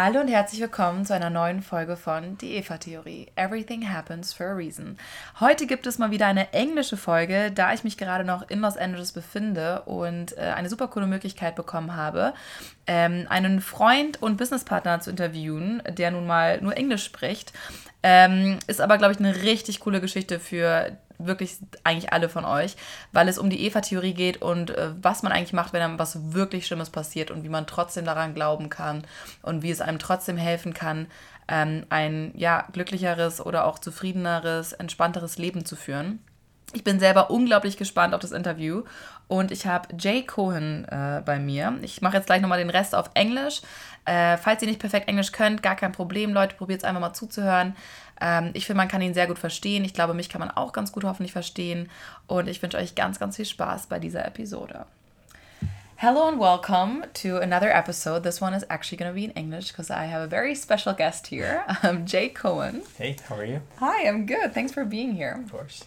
[0.00, 3.32] Hallo und herzlich willkommen zu einer neuen Folge von Die Eva-Theorie.
[3.34, 4.96] Everything happens for a reason.
[5.40, 8.76] Heute gibt es mal wieder eine englische Folge, da ich mich gerade noch in Los
[8.76, 12.32] Angeles befinde und äh, eine super coole Möglichkeit bekommen habe,
[12.86, 17.52] ähm, einen Freund und Businesspartner zu interviewen, der nun mal nur Englisch spricht.
[18.04, 22.76] Ähm, ist aber, glaube ich, eine richtig coole Geschichte für wirklich eigentlich alle von euch,
[23.12, 26.32] weil es um die Eva-Theorie geht und äh, was man eigentlich macht, wenn einem was
[26.32, 29.04] wirklich Schlimmes passiert und wie man trotzdem daran glauben kann
[29.42, 31.06] und wie es einem trotzdem helfen kann,
[31.48, 36.20] ähm, ein ja, glücklicheres oder auch zufriedeneres, entspannteres Leben zu führen.
[36.74, 38.82] Ich bin selber unglaublich gespannt auf das Interview
[39.26, 41.78] und ich habe Jay Cohen äh, bei mir.
[41.80, 43.62] Ich mache jetzt gleich nochmal den Rest auf Englisch.
[44.04, 47.12] Äh, falls ihr nicht perfekt Englisch könnt, gar kein Problem, Leute, probiert es einfach mal
[47.12, 47.74] zuzuhören.
[48.20, 49.84] Ähm, ich finde, man kann ihn sehr gut verstehen.
[49.84, 51.90] Ich glaube, mich kann man auch ganz gut hoffentlich verstehen.
[52.26, 54.86] Und ich wünsche euch ganz, ganz viel Spaß bei dieser Episode.
[55.96, 58.22] Hello and welcome to another episode.
[58.22, 60.94] This one is actually going to be in English because I have a very special
[60.94, 62.82] guest here, um, Jay Cohen.
[62.96, 63.62] Hey, how are you?
[63.80, 64.54] Hi, I'm good.
[64.54, 65.40] Thanks for being here.
[65.44, 65.84] Of course.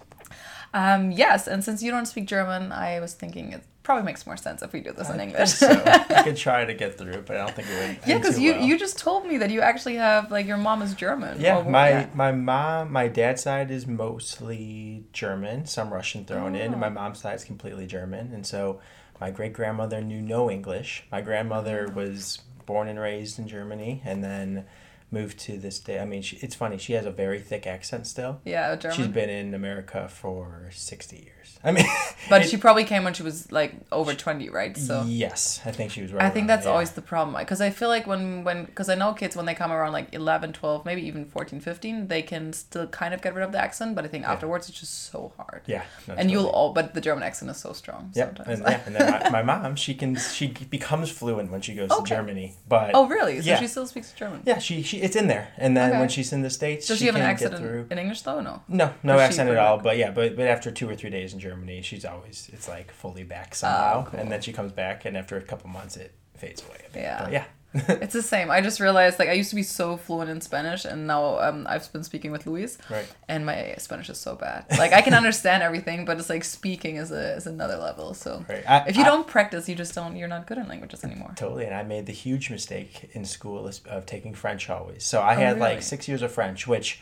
[0.73, 4.37] Um, yes, and since you don't speak German, I was thinking it probably makes more
[4.37, 5.49] sense if we do this in English.
[5.51, 8.07] so I could try to get through, it, but I don't think it would.
[8.07, 8.63] yeah, because you well.
[8.63, 11.39] you just told me that you actually have like your mom is German.
[11.41, 12.07] Yeah, my yeah.
[12.13, 16.71] my mom, my dad's side is mostly German, some Russian thrown in, Oh.
[16.73, 16.91] and my oh.
[16.91, 18.31] mom's side is completely German.
[18.33, 18.79] And so,
[19.19, 21.03] my great grandmother knew no English.
[21.11, 21.93] My grandmother Oh.
[21.93, 24.65] was born and raised in Germany, and then
[25.09, 25.99] moved to this day.
[25.99, 26.77] I mean, she, it's funny.
[26.77, 28.39] She has a very thick accent still.
[28.45, 28.95] yeah, German.
[28.97, 31.40] She's been in America for sixty years.
[31.63, 31.85] I mean,
[32.29, 34.75] but it- she probably came when she was like over twenty, right?
[34.77, 35.03] So.
[35.07, 36.23] yes, I think she was right.
[36.23, 39.13] I think that's always the problem because I feel like when when because I know
[39.13, 42.87] kids when they come around like 11 12 maybe even 14 15 they can still
[42.87, 45.61] kind of get rid of the accent but I think afterwards it's just so hard
[45.67, 48.67] Yeah, no, and you'll all but the German accent is so strong Yep, sometimes and,
[48.69, 52.03] yeah, and then my, my mom, she can she becomes fluent when she goes Okay.
[52.03, 53.59] to Germany, but oh really so Yeah.
[53.59, 55.99] she still speaks German yeah, she, she it's in there, and then Okay.
[55.99, 57.87] when she's in the states, does she, she, have an accent get in, through.
[57.91, 59.77] in English though no No, no Or accent at all.
[59.77, 61.50] But yeah, but but after two or three days in Germany,
[61.81, 64.19] she's always it's like fully back somehow, Oh, cool.
[64.19, 66.77] and then she comes back, and after a couple months, it fades away.
[66.95, 67.23] Yeah.
[67.23, 67.45] But yeah.
[67.87, 70.83] it's the same I just realized like I used to be so fluent in Spanish
[70.83, 73.05] and now um, I've been speaking with Luis right.
[73.29, 76.97] and my Spanish is so bad like I can understand everything but it's like speaking
[76.97, 78.69] is a is another level so Right.
[78.69, 81.31] I, if you I- don't practice you just don't you're not good in languages anymore
[81.37, 85.05] Totally, and I made the huge mistake in school of taking French always.
[85.05, 85.59] So I Oh, had really?
[85.75, 87.01] like six years of French, which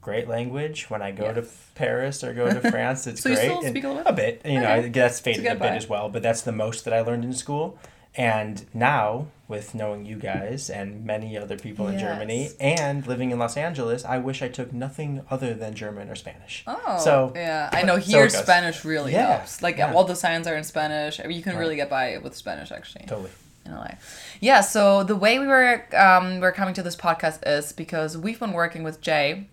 [0.00, 0.88] great language.
[0.90, 1.44] When I go to
[1.74, 3.44] Paris or go to France, it's So you great.
[3.46, 4.42] still and speak a little a bit.
[4.44, 4.88] You know, Okay.
[4.90, 7.78] that's faded a bit as well, but that's the most that I learned in school.
[8.16, 13.38] And now, with knowing you guys and many other people in Germany and living in
[13.38, 16.64] Los Angeles, I wish I took nothing other than German or Spanish.
[16.66, 18.36] Oh, So- yeah, I know here goes.
[18.36, 19.62] Spanish really Yeah, helps.
[19.62, 19.92] Like yeah.
[19.92, 21.20] all the signs are in Spanish.
[21.20, 21.60] I mean, you can Right.
[21.60, 23.30] really get by with Spanish actually Totally.
[23.64, 23.92] in LA.
[24.40, 24.62] Yeah.
[24.62, 28.52] So the way we were um, we're coming to this podcast is because we've been
[28.52, 29.46] working with Jay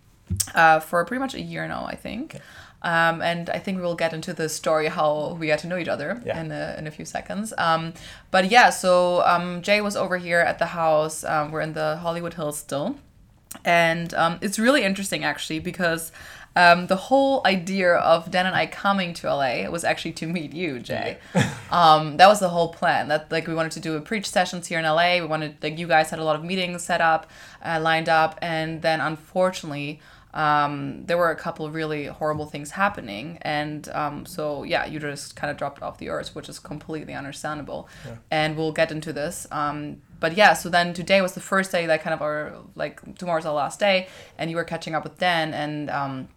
[0.54, 2.40] uh, for pretty much a year now, I think.
[2.82, 5.78] Um, and I think we will get into the story how we got to know
[5.78, 6.40] each other Yeah.
[6.40, 7.52] in, a, in a few seconds.
[7.58, 7.94] Um,
[8.30, 11.24] but yeah, so um, Jay was over here at the house.
[11.24, 12.98] Um, we're in the Hollywood Hills still.
[13.64, 16.12] And um, it's really interesting actually because
[16.58, 20.54] um, the whole idea of Dan and I coming to LA was actually to meet
[20.54, 21.18] you, Jay.
[21.72, 23.08] um, that was the whole plan.
[23.08, 25.16] That like we wanted to do a preach sessions here in LA.
[25.16, 27.30] We wanted like you guys had a lot of meetings set up,
[27.64, 30.00] uh, lined up, and then unfortunately.
[30.36, 35.00] Um, there were a couple of really horrible things happening, and um, so yeah, you
[35.00, 37.88] just kind of dropped off the earth, which is completely understandable.
[38.30, 39.48] And we'll get into this.
[39.50, 43.18] Um, but yeah, so then today was the first day that kind of our like
[43.18, 44.08] tomorrow's our last day,
[44.38, 46.28] and you were catching up with Dan, and um,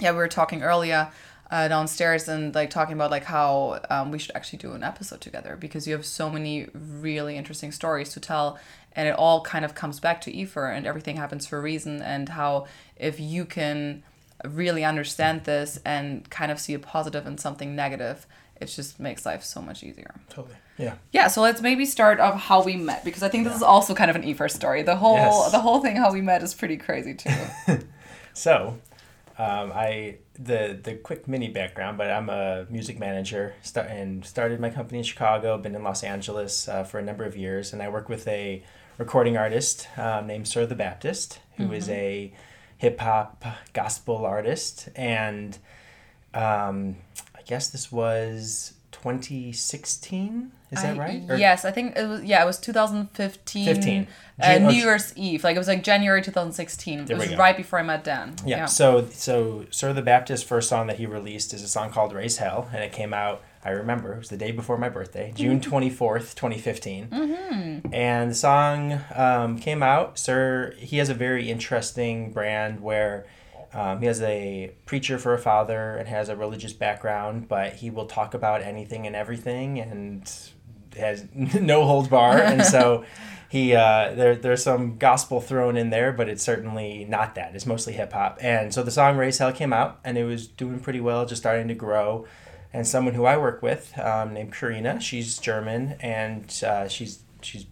[0.00, 1.10] yeah, we were talking earlier
[1.50, 5.20] uh, downstairs and like talking about like how um, we should actually do an episode
[5.20, 8.58] together because you have so many really interesting stories to tell,
[8.94, 12.02] and it all kind of comes back to Efer and everything happens for a reason,
[12.02, 14.02] and how if you can
[14.44, 18.26] really understand this and kind of see a positive in something negative,
[18.60, 20.14] it just makes life so much easier.
[20.28, 20.56] Totally.
[20.78, 20.94] Yeah.
[21.12, 23.94] Yeah, so let's maybe start off how we met because I think this is also
[23.94, 24.82] kind of an Efer story.
[24.82, 25.50] The whole Yes.
[25.52, 27.30] the whole thing how we met is pretty crazy too.
[28.34, 28.78] So,
[29.38, 34.60] um, I the the quick mini background, but I'm a music manager start, and started
[34.60, 35.56] my company in Chicago.
[35.56, 38.62] Been in Los Angeles uh, for a number of years, and I work with a
[38.98, 42.30] recording artist um, named Sir the Baptist, who is a
[42.76, 45.58] hip hop gospel artist, and
[46.34, 46.96] um,
[47.34, 50.52] I guess this was 2016.
[50.72, 51.22] Is that I- right?
[51.28, 52.24] Or- yes, I think it was.
[52.24, 53.64] Yeah, it was 2015.
[53.64, 54.06] 15.
[54.38, 55.44] Uh, June- New oh, Year's Eve.
[55.44, 57.04] Like it was like January 2016.
[57.04, 58.34] There it we was right before I met Dan.
[58.44, 58.66] Yeah.
[58.66, 62.38] So so Sir the Baptist first song that he released is a song called "Raise
[62.38, 65.60] Hell, and it came out I remember it was the day before my birthday, June
[65.60, 67.08] 24th, 2015.
[67.08, 67.92] Mm-hmm.
[67.92, 70.20] And the song um, came out.
[70.20, 73.26] Sir, he has a very interesting brand where
[73.72, 77.90] um, he has a preacher for a father and has a religious background, but he
[77.90, 80.32] will talk about anything and everything and
[80.96, 82.38] has no holds bar.
[82.38, 83.04] And so
[83.48, 87.56] he uh, there there's some gospel thrown in there, but it's certainly not that.
[87.56, 88.38] It's mostly hip hop.
[88.40, 91.42] And so the song "Raise Hell" came out, and it was doing pretty well, just
[91.42, 92.26] starting to grow.
[92.76, 97.64] And someone who I work with, um, named Karina, she's German, and uh, she's she's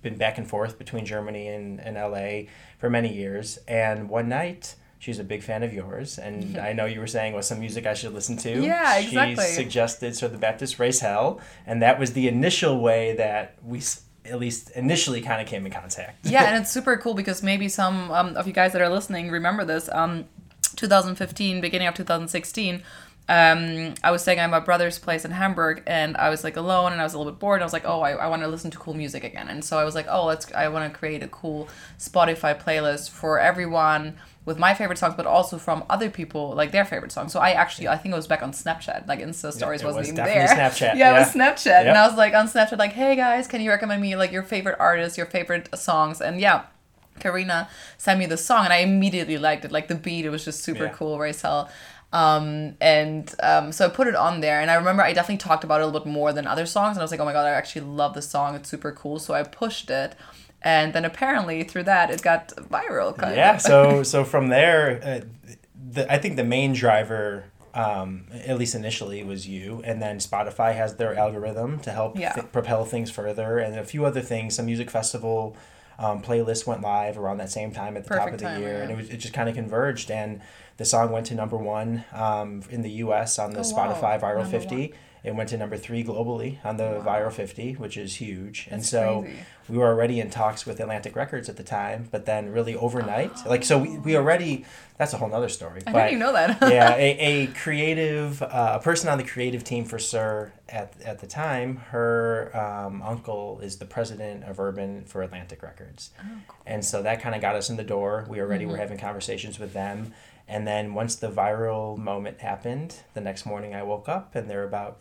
[0.00, 3.58] been back and forth between Germany and, and LA for many years.
[3.68, 7.34] And one night she's a big fan of yours, and I know you were saying
[7.34, 8.62] was some music I should listen to.
[8.62, 9.44] Yeah, exactly.
[9.44, 13.82] She suggested "Sir the Baptist Raise Hell," and that was the initial way that we,
[14.24, 16.24] at least initially, kind of came in contact.
[16.24, 19.30] yeah, and it's super cool because maybe some um, of you guys that are listening
[19.30, 19.90] remember this.
[19.92, 20.24] Um,
[20.76, 22.82] 2015, beginning of 2016.
[23.28, 26.92] Um, I was staying at my brother's place in Hamburg, and I was like alone,
[26.92, 27.56] and I was a little bit bored.
[27.56, 29.64] And I was like, "Oh, I, I want to listen to cool music again." And
[29.64, 30.52] so I was like, "Oh, let's!
[30.52, 31.68] I want to create a cool
[31.98, 36.84] Spotify playlist for everyone with my favorite songs, but also from other people, like their
[36.84, 37.32] favorite songs.
[37.32, 40.02] So I actually, I think it was back on Snapchat, like Insta Stories it wasn't
[40.02, 40.46] was even there.
[40.46, 43.60] Snapchat, Yeah, it was Snapchat, and I was like on Snapchat, like, hey guys, can
[43.60, 46.20] you recommend me like your favorite artists, your favorite songs?
[46.20, 46.66] And yeah,
[47.18, 47.68] Karina
[47.98, 49.72] sent me the song, and I immediately liked it.
[49.72, 50.90] Like the beat, it was just super Yeah.
[50.90, 51.68] cool, Raise Hell.
[52.16, 55.64] Um, and um, so I put it on there, and I remember I definitely talked
[55.64, 57.32] about it a little bit more than other songs, and I was like, oh my
[57.32, 59.18] god, I actually love this song, it's super cool.
[59.18, 60.14] So I pushed it,
[60.62, 63.16] and then apparently through that, it got viral.
[63.16, 65.54] Kind yeah so so from there uh,
[65.92, 70.74] the, i think the main driver um, at least initially was you and then spotify
[70.74, 72.32] has their algorithm to help Yeah.
[72.32, 75.56] th- propel things further and a few other things some music festival
[75.98, 78.76] um, playlist went live around that same time at the top of the time, year
[78.76, 78.82] yeah.
[78.82, 80.40] and it, was, it just kind of converged and
[80.76, 83.94] the song went to number one um, in the us on the Oh, wow.
[83.94, 84.94] spotify viral Number 50
[85.24, 87.18] it went to number three globally on the Wow.
[87.28, 89.38] viral 50 which is huge and so crazy.
[89.68, 93.44] we were already in talks with Atlantic Records at the time, but then really overnight,
[93.46, 94.64] like so we, we already
[94.98, 95.82] that's a whole nother story.
[95.86, 96.58] I but didn't even know that.
[96.62, 101.18] yeah, a, a creative uh, a person on the creative team for Sir at at
[101.18, 106.56] the time, her um, uncle is the president of Urban for Atlantic Records, Oh, cool.
[106.66, 108.24] and so that kind of got us in the door.
[108.28, 108.72] We already Mm-hmm.
[108.72, 110.12] were having conversations with them,
[110.48, 114.58] and then once the viral moment happened, the next morning I woke up and there
[114.58, 114.98] were about.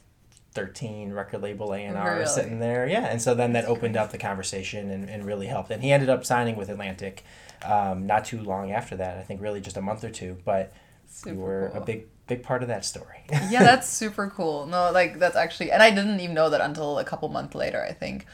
[0.54, 2.26] 13 record label A&R Really?
[2.26, 2.88] sitting there.
[2.88, 3.02] Yeah.
[3.08, 5.70] And so then that opened up the conversation and, and really helped.
[5.70, 7.26] And he ended up signing with Atlantic
[7.66, 9.18] um, not too long after that.
[9.18, 10.38] I think really just a month or two.
[10.46, 10.72] But
[11.10, 11.82] Super we were cool.
[11.82, 13.26] a big, big part of that story.
[13.50, 14.66] yeah, that's super cool.
[14.66, 17.84] No, like that's actually, and I didn't even know that until a couple months later.
[17.84, 18.26] I think.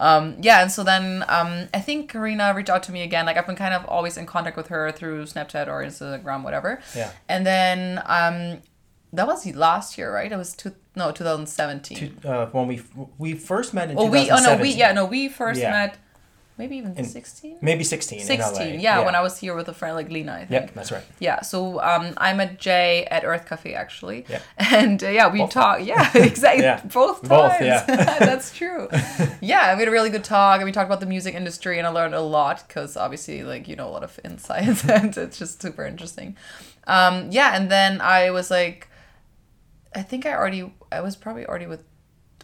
[0.00, 3.26] Um, yeah, and so then um, I think Karina reached out to me again.
[3.26, 6.80] Like I've been kind of always in contact with her through Snapchat or Instagram, whatever.
[6.96, 7.12] Yeah.
[7.28, 8.62] And then um,
[9.12, 10.32] that was last year, right?
[10.32, 11.98] It was two, no 2017.
[11.98, 12.82] Two, uh, when we
[13.18, 15.70] we first met in oh, we oh no we yeah no we first Yeah.
[15.70, 15.98] met
[16.60, 17.58] maybe even In- 16.
[17.60, 18.80] Maybe 16 in 16, LA.
[18.86, 20.50] yeah, when I was here with a friend like Lena, I think.
[20.50, 21.04] Yep, that's right.
[21.18, 24.40] Yeah, so um, I met Jay at Earth Cafe actually, Yeah.
[24.78, 25.82] and uh, yeah, we Both talked.
[25.82, 26.64] Yeah, exactly.
[26.64, 26.80] Yeah.
[26.84, 27.28] Both times.
[27.28, 27.84] Both, yeah.
[28.30, 28.88] That's true.
[29.40, 31.86] Yeah, we had a really good talk, and we talked about the music industry, and
[31.86, 35.38] I learned a lot because obviously, like you know, a lot of insights, and it's
[35.38, 36.36] just super interesting.
[36.86, 38.88] Um, yeah, and then I was like,
[39.94, 41.82] I think I already, I was probably already with,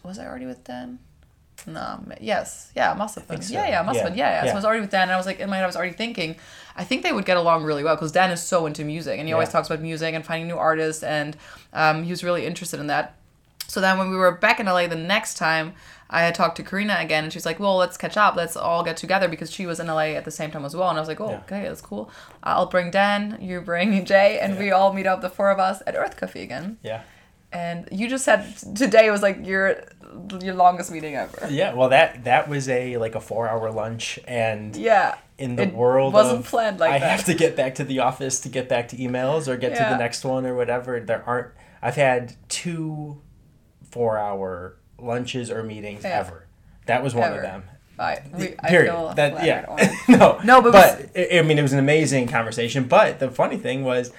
[0.03, 0.99] was I already with Dan?
[1.65, 3.41] No, yes, yeah, must have been.
[3.41, 3.53] so.
[3.53, 4.09] Yeah, yeah, must have Yeah.
[4.09, 4.17] been.
[4.19, 4.45] Yeah, yeah.
[4.45, 5.75] So I was already with Dan, and I was like, in my head, I was
[5.75, 6.35] already thinking,
[6.75, 9.27] I think they would get along really well because Dan is so into music, and
[9.27, 11.35] he always talks about music and finding new artists, and
[11.73, 13.15] um, he was really interested in that.
[13.67, 15.73] So then when we were back in LA the next time,
[16.09, 18.37] I had talked to Karina again, and she's like, "Well, let's catch up.
[18.37, 20.87] Let's all get together because she was in LA at the same time as well."
[20.89, 21.39] And I was like, "Oh, Yeah.
[21.39, 22.09] okay, that's cool.
[22.43, 25.81] I'll bring Dan, you bring Jay, and we all meet up, the four of us,
[25.85, 27.01] at Earth Cafe again." Yeah.
[27.51, 29.83] And you just said today was like your
[30.41, 31.47] your longest meeting ever.
[31.49, 35.15] Yeah, well that that was a like a 4-hour lunch and Yeah.
[35.37, 37.09] in the It world wasn't of planned like I that.
[37.09, 39.83] have to get back to the office to get back to emails or get to
[39.83, 40.99] the next one or whatever.
[40.99, 41.47] There aren't
[41.81, 43.21] I've had two
[43.91, 46.19] 4-hour lunches or meetings Yeah.
[46.19, 46.47] ever.
[46.85, 47.37] That was one Ever.
[47.37, 47.63] of them.
[47.99, 48.91] I, we, I Period.
[48.93, 49.95] feel that yeah.
[50.07, 52.83] no, No, but but, I I mean, it was an amazing conversation.
[52.87, 54.11] But the funny thing was,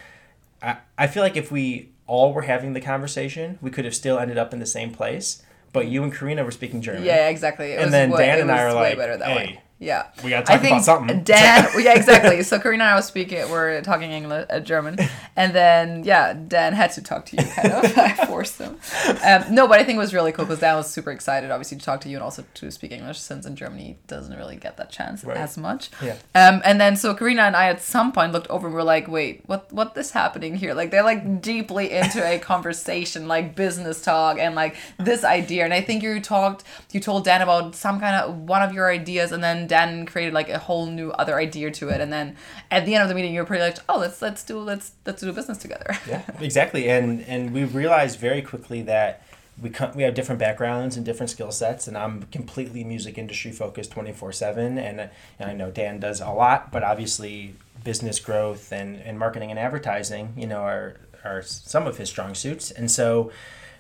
[0.61, 4.18] I, I feel like if we all were having the conversation, we could have still
[4.18, 5.42] ended up in the same place.
[5.72, 7.04] But you and Karina were speaking German.
[7.04, 7.72] Yeah, exactly.
[7.72, 9.60] It was and then way, Dan and I are like, better that "Hey, way.
[9.80, 10.06] Yeah.
[10.25, 11.23] We gotta talk I think about something.
[11.23, 12.42] Dan, yeah, exactly.
[12.42, 14.99] So Karina and I was speaking, we're talking English, uh, German,
[15.37, 17.44] and then yeah, Dan had to talk to you.
[17.49, 18.76] Kind of, I forced him.
[19.25, 21.78] Um, no, but I think it was really cool because Dan was super excited, obviously,
[21.78, 24.56] to talk to you and also to speak English, since in Germany he doesn't really
[24.56, 25.37] get that chance Right.
[25.37, 25.90] as much.
[26.02, 26.16] Yeah.
[26.35, 29.06] Um, and then so Karina and I at some point looked over and were like,
[29.06, 30.75] wait, what what is happening here?
[30.75, 35.64] Like they're like deeply into a conversation, like business talk and like this idea.
[35.64, 38.90] And I think you talked, you told Dan about some kind of one of your
[38.90, 42.00] ideas, and then Dan created like a whole new other idea to it.
[42.00, 42.37] And then
[42.70, 44.92] at the end of the meeting, you were pretty like, oh, let's let's do let's
[45.06, 45.96] let's do business together.
[46.08, 46.88] yeah, exactly.
[46.90, 49.22] And and we realized very quickly that
[49.60, 53.50] we co- we have different backgrounds and different skill sets, and I'm completely music industry
[53.52, 55.06] focused twenty four seven, and uh,
[55.38, 59.58] and I know Dan does a lot, but obviously business growth and, and marketing and
[59.58, 63.30] advertising, you know, are are some of his strong suits, and so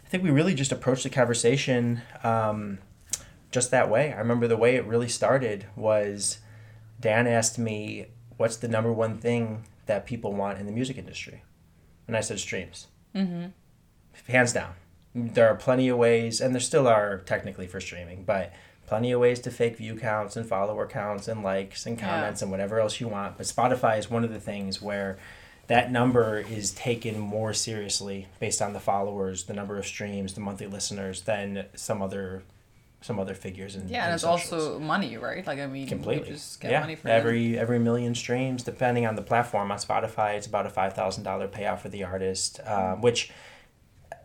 [0.04, 2.78] I think we really just approached the conversation um,
[3.50, 4.12] just that way.
[4.12, 6.38] I remember the way it really started was
[7.00, 11.42] Dan asked me, "What's the number one thing that people want in the music industry?"
[12.06, 13.46] And I said, "Streams." Mm-hmm.
[14.30, 14.74] Hands down.
[15.14, 18.52] There are plenty of ways, and there still are technically for streaming, but
[18.86, 22.06] plenty of ways to fake view counts and follower counts and likes and Yeah.
[22.08, 23.36] comments and whatever else you want.
[23.36, 25.18] But Spotify is one of the things where
[25.66, 30.40] that number is taken more seriously based on the followers, the number of streams, the
[30.40, 32.42] monthly listeners than some other
[33.00, 35.46] some other figures and Yeah, and it's also money, right?
[35.46, 36.28] Like I mean, completely.
[36.28, 39.78] you just get yeah money for every every million streams depending on the platform on
[39.78, 43.30] spotify it's about a $5000 payout for the artist um, which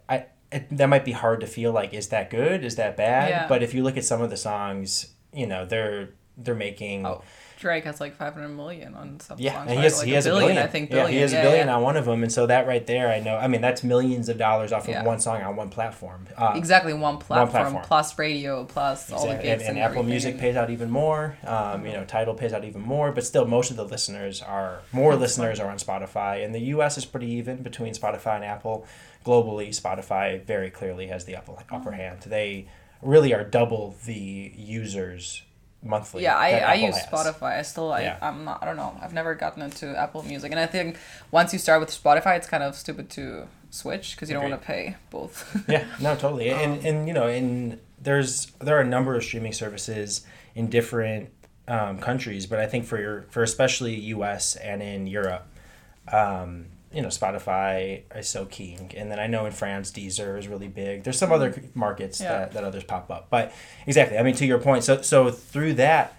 [0.10, 2.63] i it, that might be hard to feel like is that good?
[2.63, 3.30] Is that bad?
[3.30, 3.48] Yeah.
[3.48, 7.22] but if you look at some of the songs you know they're they're making Oh,
[7.63, 9.70] Drake has like 500 million on some yeah, songs.
[9.70, 10.58] and he has, like he has a billion.
[10.58, 10.89] I think.
[10.89, 11.13] Yeah, Billion.
[11.13, 11.75] he has yeah, a billion yeah.
[11.75, 13.38] on one of them, and so that right there, I know.
[13.38, 15.03] I mean, that's millions of dollars off of Yeah.
[15.03, 16.27] one song on one platform.
[16.38, 17.84] Uh, Exactly, one platform, platform.
[17.86, 19.50] plus radio plus all the Exactly.
[19.50, 20.03] gigs and, and and, Apple.
[20.03, 21.38] Music pays out even more.
[21.46, 24.82] Um, you know, Tidal pays out even more, but still, most of the listeners are
[24.91, 26.98] more listeners are on Spotify, and the U.S.
[26.98, 28.86] is pretty even between Spotify and Apple.
[29.25, 31.98] Globally, Spotify very clearly has the upper upper Oh.
[31.98, 32.20] hand.
[32.27, 32.67] They
[33.01, 35.43] really are double the users
[35.84, 36.24] monthly.
[36.24, 37.08] Yeah, I, I use has.
[37.08, 37.58] Spotify.
[37.60, 38.18] I still I, Yeah.
[38.22, 38.98] I'm not I don't know.
[39.02, 40.98] I've never gotten into Apple Music, and I think
[41.32, 44.62] once you start with Spotify, it's kind of stupid to switch because you don't want
[44.62, 45.63] to pay both.
[45.68, 46.52] yeah, no, totally.
[46.52, 50.25] Um, And and you know, in there's there are a number of streaming services
[50.56, 51.30] in different
[51.68, 54.56] um, countries, but I think for your for especially U.S.
[54.56, 55.48] and in Europe,
[56.12, 60.47] um, you know, Spotify is so king, and then I know in France, Deezer is
[60.47, 61.03] really big.
[61.03, 62.31] There's some other markets Mm-hmm.
[62.31, 62.39] Yeah.
[62.39, 63.51] that, that others pop up, but
[63.88, 64.17] exactly.
[64.17, 66.17] I mean, to your point, so so through that.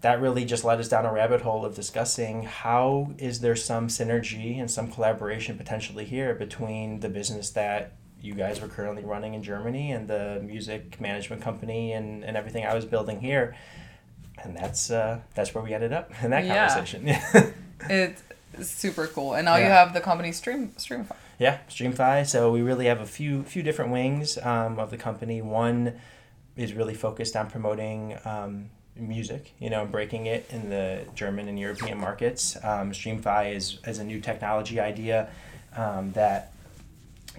[0.00, 3.88] That really just led us down a rabbit hole of discussing how is there some
[3.88, 9.32] synergy and some collaboration potentially here between the business that you guys were currently running
[9.32, 13.56] in Germany and the music management company and, and everything I was building here.
[14.42, 16.68] And that's uh, that's where we ended up in that Yeah.
[16.68, 17.54] conversation.
[18.58, 21.16] it's super cool, and now you have the company Stream Streamify.
[21.38, 22.26] yeah, Streamfi.
[22.26, 25.42] So we really have a few few different wings um, of the company.
[25.42, 25.94] One
[26.56, 31.58] is really focused on promoting um, music, you know, breaking it in the German and
[31.58, 32.56] European markets.
[32.62, 35.28] Um, Streamfi is, is a new technology idea
[35.76, 36.52] um, that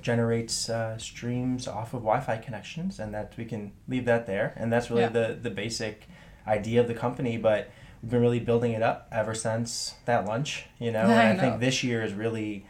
[0.01, 4.53] generates uh, streams off of Wi-Fi connections, and that we can leave that there.
[4.57, 5.09] And that's really Yeah.
[5.09, 6.07] the the basic
[6.47, 7.69] idea of the company, but.
[8.07, 10.99] Been really building it up ever since that lunch, you know.
[11.07, 11.39] I and I know.
[11.39, 12.65] think this year is really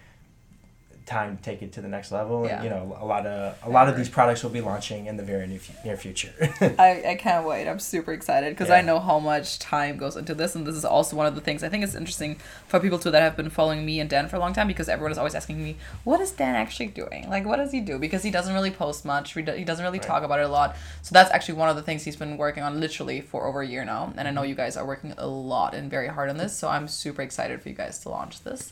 [1.05, 2.45] time to take it to the next level.
[2.45, 2.55] Yeah.
[2.55, 5.17] And, you know, a lot of a lot of these products will be launching in
[5.17, 6.33] the very near, near future.
[6.79, 7.67] I, I can't wait.
[7.67, 8.75] I'm super excited because Yeah.
[8.77, 11.41] I know how much time goes into this, and this is also one of the
[11.41, 14.27] things I think is interesting for people too that have been following me and Dan
[14.27, 17.29] for a long time because everyone is always asking me, "What is Dan actually doing?
[17.29, 19.33] Like, what does he do?" Because he doesn't really post much.
[19.33, 20.07] He doesn't really Right.
[20.07, 20.75] talk about it a lot.
[21.01, 23.67] So that's actually one of the things he's been working on literally for over a
[23.67, 24.49] year now, and I know mm-hmm.
[24.49, 26.57] you guys are working a lot and very hard on this.
[26.57, 28.71] So I'm super excited for you guys to launch this.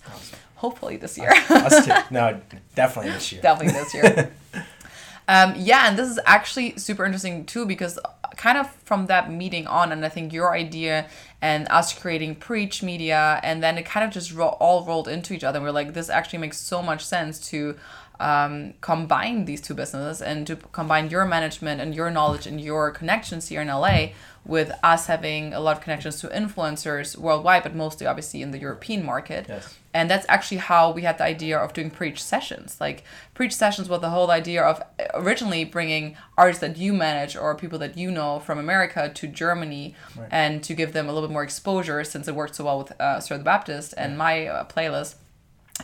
[0.63, 1.29] Hopefully this year.
[1.49, 1.91] Us too.
[2.09, 2.39] No,
[2.73, 3.41] definitely this year.
[3.41, 4.31] definitely this year.
[5.27, 7.99] um, yeah, and this is actually super interesting too because
[8.37, 11.07] kind of from that meeting on, and I think your idea
[11.41, 15.33] and us creating Preach Media, and then it kind of just ro- all rolled into
[15.33, 15.57] each other.
[15.57, 17.75] And we're like, this actually makes so much sense to
[18.21, 22.89] um, combine these two businesses and to combine your management and your knowledge and your
[22.89, 24.11] connections here in LA
[24.45, 28.59] with us having a lot of connections to influencers worldwide, but mostly obviously in the
[28.59, 29.45] European market.
[29.49, 29.77] Yes.
[29.93, 32.77] And that's actually how we had the idea of doing preach sessions.
[32.81, 33.03] Like
[33.35, 34.81] preach sessions was the whole idea of
[35.13, 39.93] originally bringing artists that you manage or people that you know from America to Germany
[40.31, 42.99] and to give them a little bit more exposure since it worked so well with
[42.99, 45.15] uh, Sir the Baptist and my uh, playlist.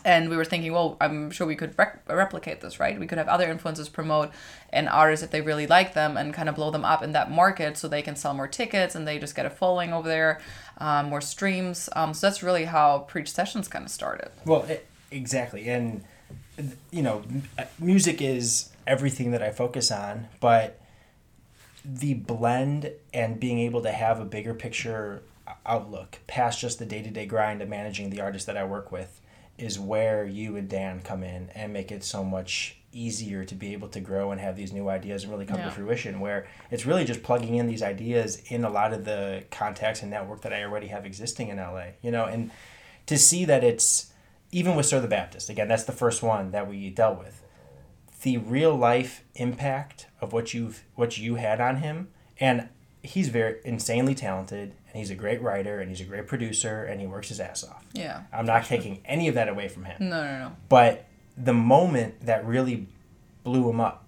[0.05, 2.99] and we were thinking, well, I'm sure we could rec- replicate this, right?
[2.99, 4.31] We could have other influencers promote
[4.71, 7.31] an artist if they really like them and kind of blow them up in that
[7.31, 10.39] market so they can sell more tickets and they just get a following over there,
[10.79, 11.89] um, more streams.
[11.95, 14.31] Um, so that's really how Preach Sessions kind of started.
[14.45, 15.69] Well, it, exactly.
[15.69, 16.03] And,
[16.91, 17.24] you know,
[17.57, 20.79] uh, music is everything that I focus on, but
[21.86, 25.21] the blend and being able to have a bigger picture
[25.65, 28.91] outlook past just the day to day grind of managing the artists that I work
[28.91, 29.19] with
[29.57, 33.74] is where you and Dan come in and make it so much easier to be
[33.74, 35.65] able to grow and have these new ideas and really come Yeah.
[35.65, 39.43] to fruition where it's really just plugging in these ideas in a lot of the
[39.51, 42.50] contacts and network that I already have existing in LA you know and
[43.05, 44.12] to see that it's
[44.51, 47.43] even with Sir the Baptist again that's the first one that we dealt with
[48.24, 52.08] the real life impact of what you've what you had on him
[52.39, 52.69] and
[53.03, 57.00] he's very insanely talented and he's a great writer and he's a great producer and
[57.00, 58.24] he works his ass off Yeah.
[58.34, 60.51] i'm not taking any of that away from him No, no, no.
[60.69, 61.05] but
[61.41, 62.88] the moment that really
[63.43, 64.05] blew him up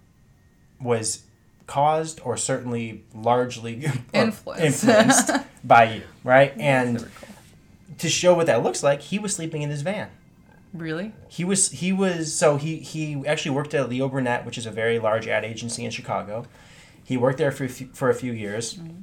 [0.80, 1.24] was
[1.68, 4.84] caused or certainly largely Influenced.
[4.84, 5.32] influenced
[5.64, 7.08] by you right and cool.
[8.00, 10.10] to show what that looks like he was sleeping in his van
[10.74, 11.14] Really?
[11.28, 14.72] he was he was so he he actually worked at Leo Burnett, which is a
[14.72, 16.46] very large ad agency in Chicago.
[17.04, 19.02] He worked there for a few, for a few years, mm-hmm.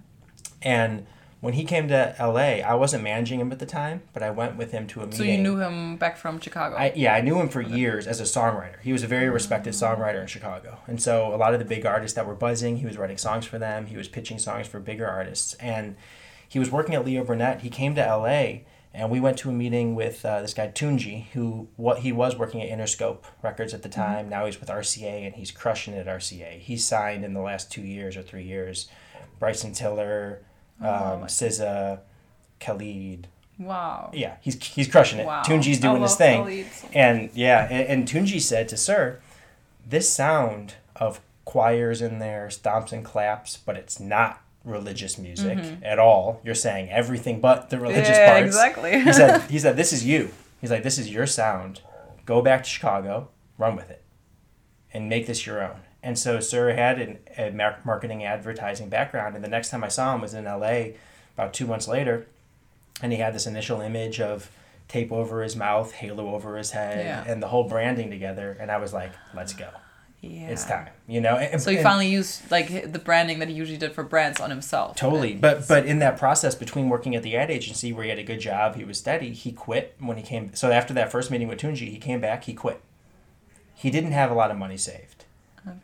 [0.63, 1.07] and
[1.41, 4.57] when he came to L.A., I wasn't managing him at the time, but I went
[4.57, 5.19] with him to a meeting.
[5.19, 6.77] So you knew him back from Chicago?
[6.77, 8.81] I, yeah, I knew him for years as a songwriter.
[8.83, 10.79] He was a very respected songwriter in Chicago.
[10.89, 13.47] And so a lot of the big artists that were buzzing, he was writing songs
[13.47, 13.87] for them.
[13.87, 15.55] He was pitching songs for bigger artists.
[15.55, 15.95] And
[16.49, 17.61] he was working at Leo Burnett.
[17.61, 18.61] He came to LA
[18.95, 22.37] and we went to a meeting with uh, this guy Tunji, who what he was
[22.37, 24.29] working at Interscope Records at the time.
[24.29, 26.59] Now he's with RCA and he's crushing it at RCA.
[26.59, 28.89] He's signed in the last two years or three years.
[29.39, 30.43] Bryson Tiller,
[30.81, 32.01] um, SZA,
[32.61, 34.11] Khalid, wow.
[34.15, 35.27] yeah, he's he's crushing it.
[35.27, 35.43] Wow.
[35.45, 39.21] Tunji's doing his thing, Khalid and yeah, and, and Tunji said to Sir,
[39.87, 45.99] "This sound of choirs in there, stomps and claps, but it's not religious music at
[45.99, 46.41] all.
[46.45, 48.21] You're saying everything but the religious Mm-hmm.
[48.21, 49.01] yeah, parts." exactly.
[49.01, 50.31] he said, "He said this is you.
[50.61, 51.81] He's like, this is your sound.
[52.27, 54.03] Go back to Chicago, run with it,
[54.93, 57.51] and make this your own." And so Sir had an, a
[57.85, 60.95] marketing advertising background, and the next time I saw him was in L.A.
[61.35, 62.27] about two months later,
[63.03, 64.51] and he had this initial image of
[64.87, 67.25] tape over his mouth, halo over his head, Yeah.
[67.31, 68.57] and the whole branding together.
[68.61, 69.69] And I was like, "Let's go,
[70.21, 70.49] yeah.
[70.49, 71.37] it's time," you know.
[71.37, 74.41] And, So he and- finally used like the branding that he usually did for brands
[74.41, 74.97] on himself.
[74.97, 78.21] Totally, but but in that process between working at the ad agency where he had
[78.21, 79.33] a good job, he was steady.
[79.33, 80.55] He quit when he came.
[80.55, 82.45] So after that first meeting with Tunji, he came back.
[82.45, 82.81] He quit.
[83.75, 85.18] He didn't have a lot of money saved.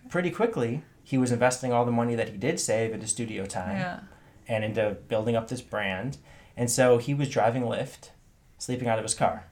[0.09, 3.77] Pretty quickly, he was investing all the money that he did save into studio time
[3.77, 4.01] yeah.
[4.49, 6.19] and into building up this brand.
[6.57, 8.11] And so he was driving Lyft,
[8.59, 9.47] sleeping out of his car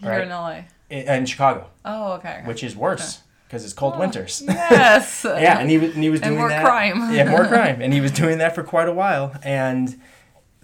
[0.00, 0.22] Here Right.
[0.22, 0.62] in LA.
[0.90, 2.38] in Chicago, Oh, okay.
[2.38, 2.46] okay.
[2.46, 4.42] which is worse because it's cold Oh, winters.
[4.46, 5.22] Yes.
[5.24, 6.64] yeah, and he was and he was And doing more that.
[6.64, 7.12] crime.
[7.12, 9.34] yeah, more crime, and he was doing that for quite a while.
[9.42, 10.00] And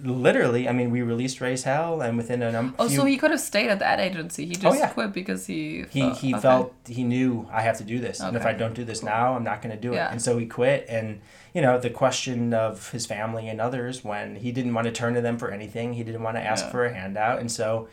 [0.02, 3.30] literally, I mean, we released Raise Hell, and within a number, Oh, so he could
[3.30, 4.44] have stayed at that agency.
[4.46, 4.88] He oh, just Oh, yeah.
[4.90, 5.84] quit because he.
[5.90, 6.40] he thought- he okay.
[6.42, 9.34] felt he knew I have to do this, and if I don't do this now,
[9.34, 9.96] I'm not going to do it.
[9.96, 10.10] Yeah.
[10.10, 10.86] And so he quit.
[10.88, 11.20] And
[11.54, 15.14] you know, the question of his family and others when he didn't want to turn
[15.14, 16.70] to them for anything, he didn't want to ask Yeah.
[16.70, 17.88] for a handout, and so.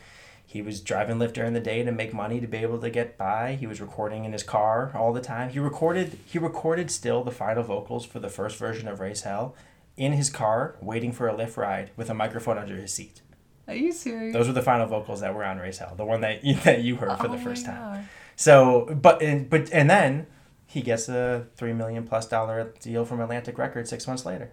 [0.46, 3.18] He was driving Lyft during the day to make money to be able to get
[3.18, 3.56] by.
[3.58, 5.48] He was recording in his car all the time.
[5.50, 9.56] He recorded he recorded still the final vocals for the first version of Raise Hell
[9.96, 13.22] in his car, waiting for a Lyft ride with a microphone under his seat.
[13.68, 14.32] Are you serious?
[14.34, 16.82] Those were the final vocals that were on Raise Hell, the one that you, that
[16.82, 17.76] you heard for Oh the my first time.
[17.80, 18.04] God.
[18.36, 20.26] So, but and but and then
[20.66, 24.50] he gets a three million plus dollar deal from Atlantic Records six months later,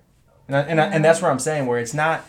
[0.48, 2.24] and I, and, I, and that's where I'm saying where it's not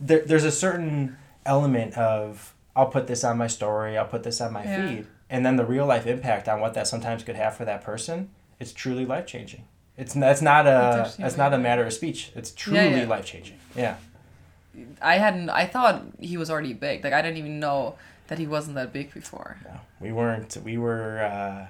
[0.00, 0.20] there.
[0.20, 4.52] There's a certain element of I'll put this on my story, I'll put this on
[4.54, 4.88] my Yeah.
[4.88, 7.84] feed, and then the real life impact on what that sometimes could have for that
[7.84, 8.30] person.
[8.58, 9.66] It's truly life changing.
[9.96, 12.30] It's that's not a that's not a matter of speech.
[12.34, 13.06] It's Yeah, truly yeah.
[13.06, 13.58] life changing.
[13.76, 13.96] Yeah.
[15.00, 15.50] I hadn't.
[15.50, 17.04] I thought he was already big.
[17.04, 17.94] Like I didn't even know
[18.28, 19.56] that he wasn't that big before.
[19.64, 20.56] No, we weren't.
[20.64, 21.66] We were uh,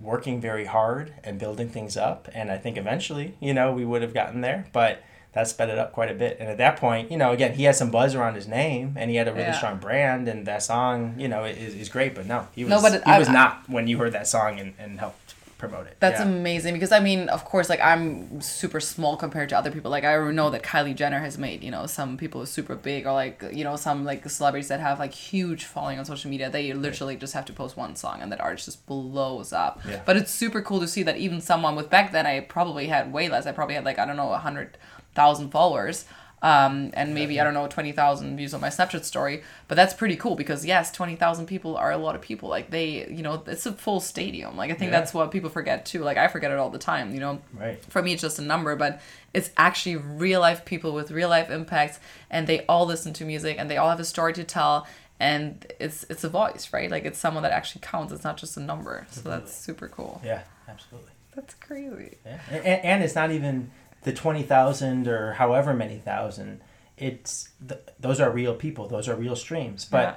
[0.00, 4.00] working very hard and building things up, and I think eventually, you know, we would
[4.02, 4.66] have gotten there.
[4.72, 5.02] But
[5.34, 6.38] that sped it up quite a bit.
[6.40, 9.10] And at that point, you know, again, he had some buzz around his name, and
[9.10, 9.52] he had a really Yeah.
[9.52, 12.14] strong brand, and that song, you know, is, is great.
[12.14, 12.70] But no, he was.
[12.70, 14.98] No, but it- he I- was I- not when you heard that song and, and
[14.98, 15.96] helped promote it.
[16.00, 16.26] That's yeah.
[16.26, 19.90] amazing because I mean, of course, like I'm super small compared to other people.
[19.90, 23.06] Like I know that Kylie Jenner has made, you know, some people are super big
[23.06, 26.50] or like, you know, some like celebrities that have like huge following on social media.
[26.50, 29.80] They literally just have to post one song and that artist just blows up.
[29.88, 30.02] Yeah.
[30.04, 33.12] But it's super cool to see that even someone with back then I probably had
[33.12, 33.46] way less.
[33.46, 34.76] I probably had like I don't know a hundred
[35.14, 36.04] thousand followers.
[36.42, 39.94] Um, and maybe I don't know twenty thousand views on my Snapchat story, but that's
[39.94, 42.48] pretty cool because yes, twenty thousand people are a lot of people.
[42.50, 44.56] Like they, you know, it's a full stadium.
[44.56, 44.98] Like I think Yeah.
[45.00, 46.02] that's what people forget too.
[46.04, 47.14] Like I forget it all the time.
[47.14, 47.82] You know, Right.
[47.88, 49.00] for me it's just a number but
[49.32, 51.98] it's actually real life people with real life impacts
[52.30, 54.86] and they all listen to music and they all have a story to tell
[55.18, 58.56] and it's it's a voice right like it's someone that actually counts it's not just
[58.58, 61.10] a number so that's super cool Yeah, absolutely.
[61.34, 62.38] that's crazy Yeah.
[62.50, 63.70] And, and it's not even
[64.06, 66.60] the 20,000 or however many thousand.
[66.96, 68.86] It's th- those are real people.
[68.86, 69.84] Those are real streams.
[69.84, 70.14] But Yeah.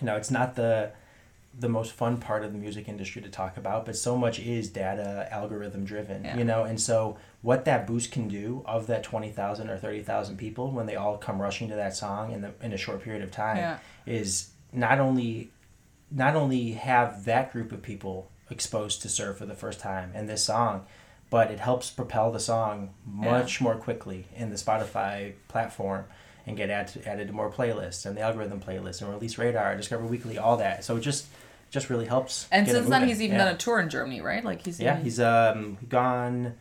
[0.00, 0.92] you know, it's not the
[1.58, 4.70] the most fun part of the music industry to talk about, but so much is
[4.70, 6.36] data algorithm driven, Yeah.
[6.38, 10.70] you know, and so what that boost can do of that 20,000 or 30,000 people
[10.70, 13.30] when they all come rushing to that song in the in a short period of
[13.32, 13.78] time Yeah.
[14.06, 15.50] is not only
[16.10, 20.28] not only have that group of people exposed to Sir for the first time and
[20.28, 20.86] this song,
[21.32, 26.04] but it helps propel the song much more quickly in the Spotify platform
[26.46, 30.04] and get add added to more playlists and the algorithm playlists and release radar, Discover
[30.04, 30.84] Weekly, all that.
[30.84, 31.24] So it just
[31.70, 32.46] just really helps.
[32.52, 33.44] and since then he's even yeah.
[33.46, 36.54] done a tour in germany right like he's Yeah, even- he's um gone.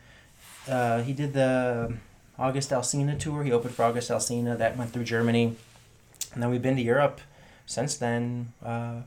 [0.69, 1.93] Uh, he did the
[2.39, 3.43] August Alsina tour.
[3.43, 4.57] He opened for August Alsina.
[4.57, 5.57] That went through Germany,
[6.33, 7.19] and then we've been to Europe
[7.65, 8.53] since then.
[8.63, 9.01] Uh,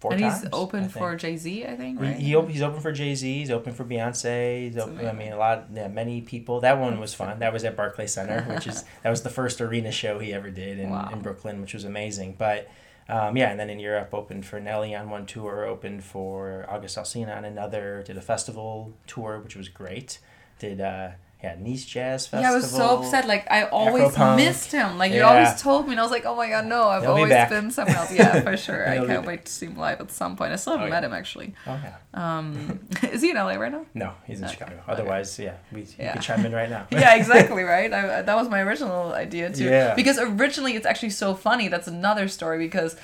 [0.00, 0.42] four and times.
[0.42, 3.38] he's open for jay-z i think He, right he op- he's open for Jay Z.
[3.38, 4.66] He's open for Beyonce.
[4.66, 5.66] He's open, I mean, a lot.
[5.74, 6.60] Yeah, many people.
[6.60, 7.38] That one was fun.
[7.40, 10.50] That was at Barclays Center, which is that was the first arena show he ever
[10.50, 11.10] did in, Wow.
[11.12, 12.36] in Brooklyn, which was amazing.
[12.38, 12.68] But
[13.08, 16.96] um, yeah, and then in Europe, opened for Nelly on one tour, opened for August
[16.96, 18.02] Alsina on another.
[18.06, 20.18] Did a festival tour, which was great.
[20.58, 21.10] Did uh,
[21.42, 22.42] yeah Nice Jazz Festival.
[22.42, 23.26] yeah, I was so upset.
[23.26, 24.98] Like I always missed him.
[24.98, 26.88] Like you always told me, and I was like, "Oh my god, no!
[26.88, 27.48] I've He'll always back.
[27.50, 28.88] been somewhere else." Yeah, for sure.
[28.88, 30.52] I He'll be can't wait to see him live at some point.
[30.52, 31.08] I still haven't Oh, met yeah.
[31.08, 31.54] him actually.
[31.66, 31.94] Oh yeah.
[32.14, 32.80] Um,
[33.12, 33.86] is he in LA right now?
[33.94, 34.54] No, he's in Okay.
[34.54, 34.82] Chicago.
[34.88, 36.14] Otherwise, yeah, we Yeah.
[36.14, 36.86] could chime in right now.
[36.90, 37.92] yeah, exactly, right?
[37.92, 39.64] I, that was my original idea too.
[39.64, 39.94] Yeah.
[39.94, 41.68] Because originally it's actually so funny.
[41.68, 42.96] That's another story because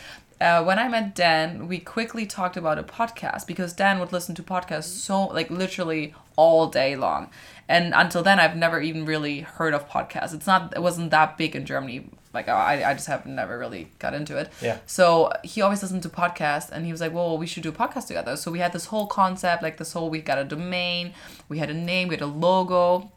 [0.44, 4.34] uh, when I met Dan, we quickly talked about a podcast because Dan would listen
[4.34, 7.30] to podcasts so like literally all day long.
[7.66, 10.34] And until then, I've never even really heard of podcasts.
[10.34, 12.10] It's not, it wasn't that big in Germany.
[12.34, 14.52] Like I, I just have never really got into it.
[14.60, 14.80] Yeah.
[14.84, 17.72] So he always listened to podcasts, and he was like, "Well, we should do a
[17.72, 20.10] podcast together." So we had this whole concept, like this whole.
[20.10, 21.14] We got a domain,
[21.48, 23.12] we had a name, we had a logo.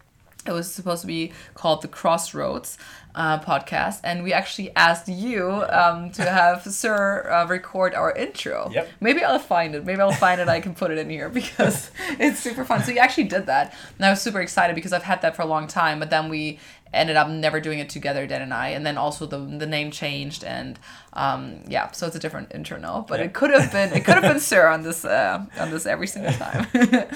[0.45, 2.77] It was supposed to be called the Crossroads
[3.17, 8.69] uh, podcast, and we actually asked you um, to have Sir uh, record our intro.
[8.71, 8.88] Yep.
[9.01, 9.84] Maybe I'll find it.
[9.86, 10.47] Maybe I'll find it.
[10.47, 12.84] I can put it in here because it's super fun.
[12.84, 15.41] So you actually did that, and I was super excited because I've had that for
[15.41, 15.97] a long time.
[15.99, 16.60] But then we
[16.93, 19.89] ended up never doing it together, Dan and I, and then also the the name
[19.91, 20.77] changed, and
[21.13, 23.03] um, yeah, so it's a different intro now.
[23.10, 23.25] But Yeah.
[23.25, 26.08] it could have been it could have been Sir on this uh, on this every
[26.08, 26.67] single time.
[26.73, 27.08] no,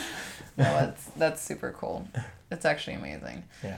[0.57, 2.07] that's that's super cool.
[2.49, 3.43] It's actually amazing.
[3.63, 3.77] Yeah.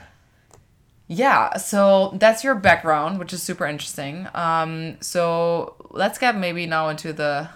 [1.06, 4.26] Yeah, so that's your background, which is super interesting.
[4.34, 7.50] Um, so let's get maybe now into the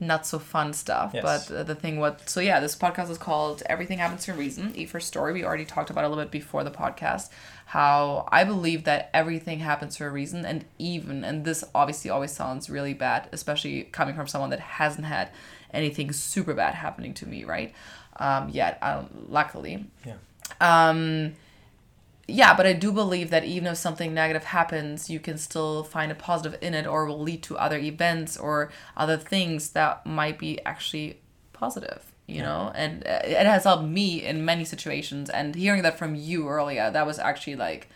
[0.00, 1.22] not so fun stuff, Yes.
[1.48, 4.36] but uh, the thing what so yeah, this podcast is called Everything Happens for a
[4.36, 5.32] Reason, E for Story.
[5.32, 7.30] We already talked about a little bit before the podcast
[7.66, 12.30] how I believe that everything happens for a reason and even and this obviously always
[12.32, 15.30] sounds really bad, especially coming from someone that hasn't had
[15.72, 17.74] anything super bad happening to me, right?
[18.18, 19.84] Um, yet, um, luckily.
[20.06, 20.14] Yeah.
[20.60, 21.34] Um,
[22.30, 26.12] yeah, but I do believe that even if something negative happens, you can still find
[26.12, 30.38] a positive in it or will lead to other events or other things that might
[30.38, 31.22] be actually
[31.54, 32.70] positive, you know?
[32.74, 35.30] And uh, it has helped me in many situations.
[35.30, 37.88] And hearing that from you earlier, that was actually like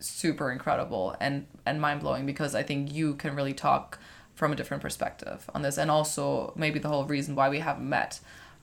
[0.00, 3.98] super incredible and, and mind blowing because I think you can really talk
[4.34, 5.78] from a different perspective on this.
[5.78, 8.20] And also, maybe the whole reason why we haven't met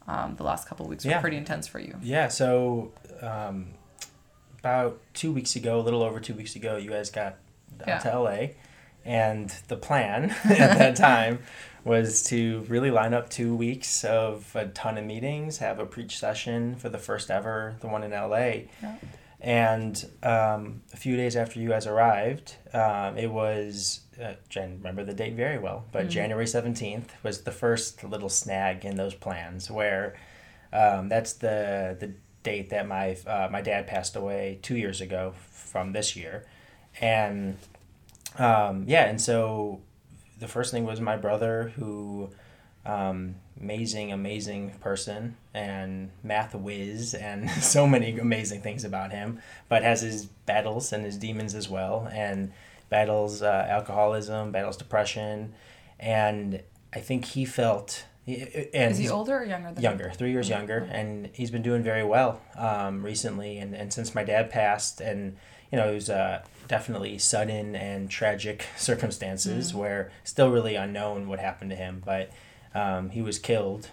[0.07, 1.95] um, the last couple of weeks were pretty intense for you.
[2.03, 3.73] Yeah, so um,
[4.61, 7.37] about two weeks ago, a little over two weeks ago, you guys got
[7.87, 7.97] Yeah.
[7.99, 8.47] to LA,
[9.03, 11.39] and the plan at that time
[11.83, 16.19] was to really line up two weeks of a ton of meetings, have a preach
[16.19, 18.67] session for the first ever, the one in LA.
[18.83, 18.95] Yeah.
[19.39, 25.03] And um, a few days after you guys arrived, um, it was, uh, Jen, remember
[25.03, 26.09] the date very well, but Mhm.
[26.11, 30.13] January 17th was the first little snag in those plans where
[30.71, 35.33] um, that's the, the date that my, uh, my dad passed away two years ago
[35.51, 36.45] from this year.
[36.99, 37.57] And
[38.37, 39.81] um, yeah, and so
[40.39, 42.29] the first thing was my brother who
[42.85, 49.83] um, amazing amazing person and math whiz and so many amazing things about him but
[49.83, 52.51] has his battles and his demons as well and
[52.89, 55.53] battles uh, alcoholism battles depression
[55.99, 60.47] and i think he felt and Is he older or younger than younger three years
[60.47, 65.01] younger and he's been doing very well um, recently and, and since my dad passed
[65.01, 65.37] and
[65.71, 71.39] you know, it was uh, definitely sudden and tragic circumstances where still really unknown what
[71.39, 72.29] happened to him, but
[72.75, 73.89] um, he was killed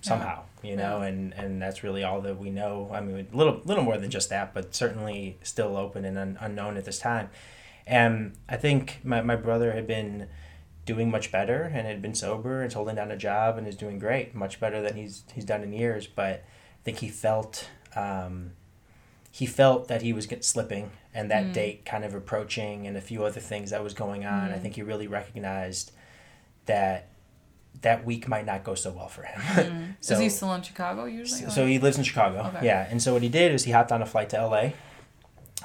[0.00, 2.90] somehow, you know, and, and that's really all that we know.
[2.92, 6.38] I mean, a little, little more than just that, but certainly still open and un-
[6.40, 7.30] unknown at this time.
[7.86, 10.28] And I think my, my brother had been
[10.86, 13.98] doing much better and had been sober and holding down a job and is doing
[13.98, 16.06] great, much better than he's he's done in years.
[16.06, 18.52] But I think he felt um,
[19.30, 21.52] he felt that he was slipping and that mm.
[21.52, 24.50] date kind of approaching and a few other things that was going on.
[24.50, 24.62] I mm.
[24.62, 25.92] think he really recognized
[26.64, 27.08] that
[27.82, 29.40] that week might not go so well for him.
[29.56, 29.96] Mm.
[30.00, 31.42] so Is he still in Chicago usually?
[31.42, 32.50] so, so he lives in Chicago.
[32.54, 32.66] Okay.
[32.66, 34.70] Yeah, and so what he did is he hopped on a flight to LA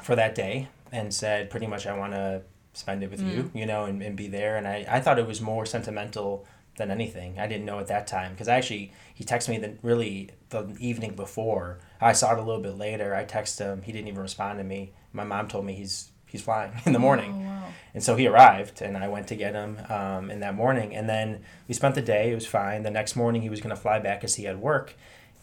[0.01, 2.41] for that day and said pretty much I want to
[2.73, 3.55] spend it with you, Mm.
[3.59, 4.57] you know, and, and be there.
[4.57, 6.45] And I, I thought it was more sentimental
[6.77, 7.37] than anything.
[7.37, 11.15] I didn't know at that time because actually he texted me the really the evening
[11.15, 11.79] before.
[11.99, 13.13] I saw it a little bit later.
[13.13, 13.81] I texted him.
[13.81, 14.93] He didn't even respond to me.
[15.11, 17.33] My mom told me he's he's flying in the morning.
[17.35, 17.67] Oh, wow.
[17.93, 20.95] And so he arrived, and I went to get him um, in that morning.
[20.95, 22.31] And then we spent the day.
[22.31, 22.83] It was fine.
[22.83, 24.95] The next morning, he was going to fly back because he had work.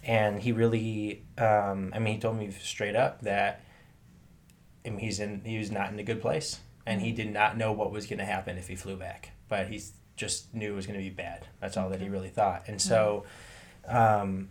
[0.02, 3.60] And he really, um, I mean, he told me straight up that
[4.86, 7.56] I mean, he's in, he was not in a good place, and he did not
[7.56, 9.32] know what was going to happen if he flew back.
[9.48, 9.82] But he
[10.16, 11.46] just knew it was going to be bad.
[11.60, 12.64] That's all that he really thought.
[12.66, 13.24] And so,
[13.86, 14.48] um,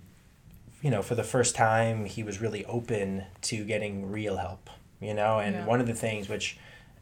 [0.82, 4.70] you know, for the first time, he was really open to getting real help.
[5.00, 5.66] You know, and Yeah.
[5.66, 6.58] one of the things which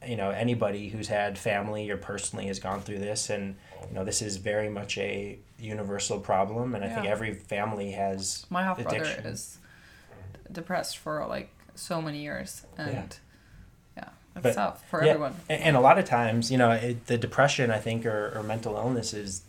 [0.06, 3.56] you know anybody who's had family or personally has gone through this and
[3.88, 8.44] you know this is very much a universal problem and i think every family has
[8.50, 9.56] My half brother is
[10.52, 13.16] depressed for like so many years, and
[14.42, 15.34] But- tough for Yeah, everyone.
[15.48, 18.42] And, and a lot of times, you know, it, the depression, I think, or, or
[18.42, 19.42] mental illness is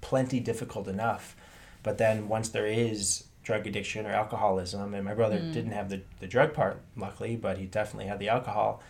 [0.00, 1.34] plenty difficult enough.
[1.82, 5.52] But then once there is drug addiction or alcoholism, and my brother Mm.
[5.52, 8.82] didn't have the, the drug part, luckily, but he definitely had the alcohol,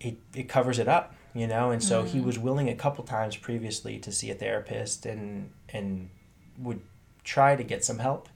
[0.00, 1.70] it, it covers it up, you know?
[1.70, 2.08] And so Mm.
[2.08, 6.10] he was willing a couple times previously to see a therapist and, and
[6.58, 6.80] would
[7.24, 8.28] try to get some help.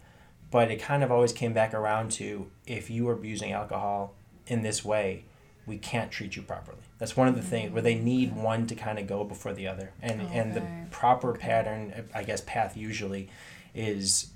[0.50, 4.14] But it kind of always came back around to if you are abusing alcohol
[4.46, 5.24] in this way,
[5.66, 6.78] we can't treat you properly.
[6.98, 9.68] That's one of the things where they need one to kind of go before the
[9.68, 9.92] other.
[10.00, 13.28] And oh, and the proper pattern, I guess path usually
[13.74, 14.32] is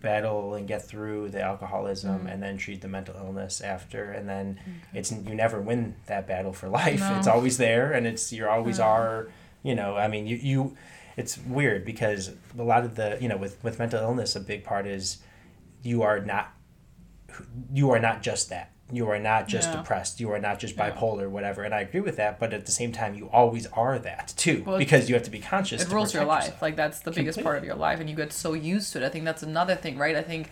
[0.00, 2.32] battle and get through the alcoholism mm.
[2.32, 4.60] and then treat the mental illness after and then
[4.92, 7.00] it's you never win that battle for life.
[7.00, 7.18] No.
[7.18, 8.84] It's always there and it's you're always No.
[8.84, 9.28] are,
[9.62, 10.76] you know, I mean you you
[11.16, 14.64] it's weird because a lot of the, you know, with with mental illness a big
[14.64, 15.18] part is
[15.82, 16.52] you are not
[17.72, 18.72] you are not just that.
[18.92, 19.78] You are not just Yeah.
[19.78, 20.20] depressed.
[20.20, 20.90] You are not just Yeah.
[20.90, 21.64] bipolar, whatever.
[21.64, 24.62] And I agree with that, but at the same time, you always are that too,
[24.64, 25.82] Well, because you have to be conscious.
[25.82, 26.44] it rules your life.
[26.44, 26.62] yourself.
[26.62, 29.04] Like that's the biggest part of your life, and you get so used to it.
[29.04, 30.14] I think that's another thing, right?
[30.14, 30.50] I think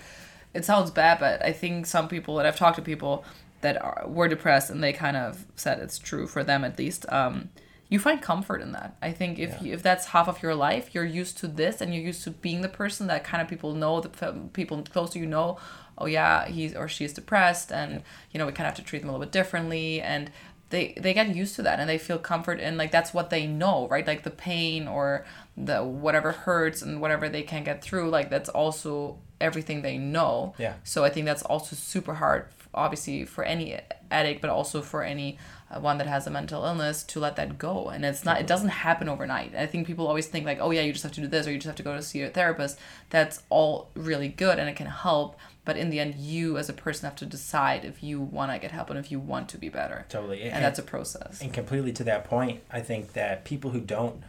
[0.52, 3.24] it sounds bad, but I think some people, and I've talked to people
[3.60, 7.06] that are, were depressed, and they kind of said it's true for them at least.
[7.12, 7.50] Um,
[7.88, 8.96] you find comfort in that.
[9.00, 9.62] I think if Yeah.
[9.62, 12.30] you, if that's half of your life, you're used to this, and you're used to
[12.32, 14.08] being the person that kind of people know, the
[14.52, 15.56] people close to you know,
[15.98, 19.00] oh yeah, he's or she's depressed, and you know we kind of have to treat
[19.00, 20.30] them a little bit differently, and
[20.70, 23.46] they they get used to that and they feel comfort in like that's what they
[23.46, 24.06] know right?
[24.06, 25.24] Like the pain or
[25.56, 30.54] the whatever hurts and whatever they can get through like that's also everything they know.
[30.58, 30.74] Yeah.
[30.82, 33.78] so i think that's also super hard obviously for any
[34.10, 35.38] addict but also for any
[35.70, 38.46] uh, one that has a mental illness to let that go and it's not it
[38.46, 39.54] doesn't happen overnight.
[39.54, 41.52] I think people always think like oh yeah you just have to do this or
[41.52, 42.78] you just have to go to see a therapist.
[43.10, 46.72] That's all really good and it can help but in the end you as a
[46.72, 49.58] person have to decide if you want to get help and if you want to
[49.58, 50.42] be better Totally.
[50.42, 54.22] and that's a process And completely to that point, I think that people who don't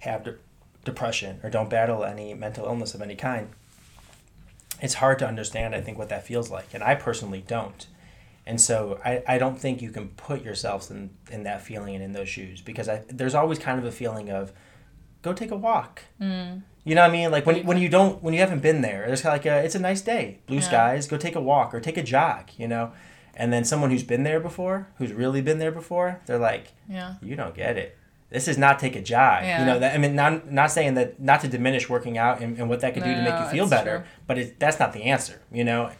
[0.00, 0.36] have de-
[0.84, 3.48] depression or don't battle any mental illness of any kind,
[4.80, 6.68] it's hard to understand, I think, what that feels like.
[6.72, 7.86] And I personally don't.
[8.46, 12.02] And so I, I don't think you can put yourselves in, in that feeling and
[12.02, 14.52] in those shoes because I, there's always kind of a feeling of
[15.22, 16.02] go take a walk.
[16.20, 16.62] Mm.
[16.84, 17.30] You know what I mean?
[17.30, 19.78] Like when, when you don't, when you haven't been there, it's like a, it's a
[19.80, 20.62] nice day, blue Yeah.
[20.62, 22.92] skies, go take a walk or take a jog, you know?
[23.34, 27.14] And then someone who's been there before, who's really been there before, they're like, yeah
[27.22, 27.96] you don't get it.
[28.30, 29.42] This is not take a jog.
[29.42, 29.60] Yeah.
[29.60, 32.56] You know that I mean not not saying that not to diminish working out and,
[32.58, 34.06] and what that could do to make you feel better, true.
[34.26, 35.90] but it, that's not the answer, you know.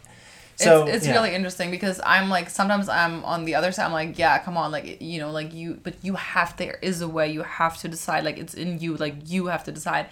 [0.55, 1.13] So it's, it's yeah.
[1.13, 3.85] really interesting because I'm like sometimes I'm on the other side.
[3.85, 7.01] I'm like, yeah, come on, like you know, like you, but you have there is
[7.01, 7.31] a way.
[7.31, 8.23] You have to decide.
[8.23, 8.95] Like it's in you.
[8.95, 10.07] Like you have to decide.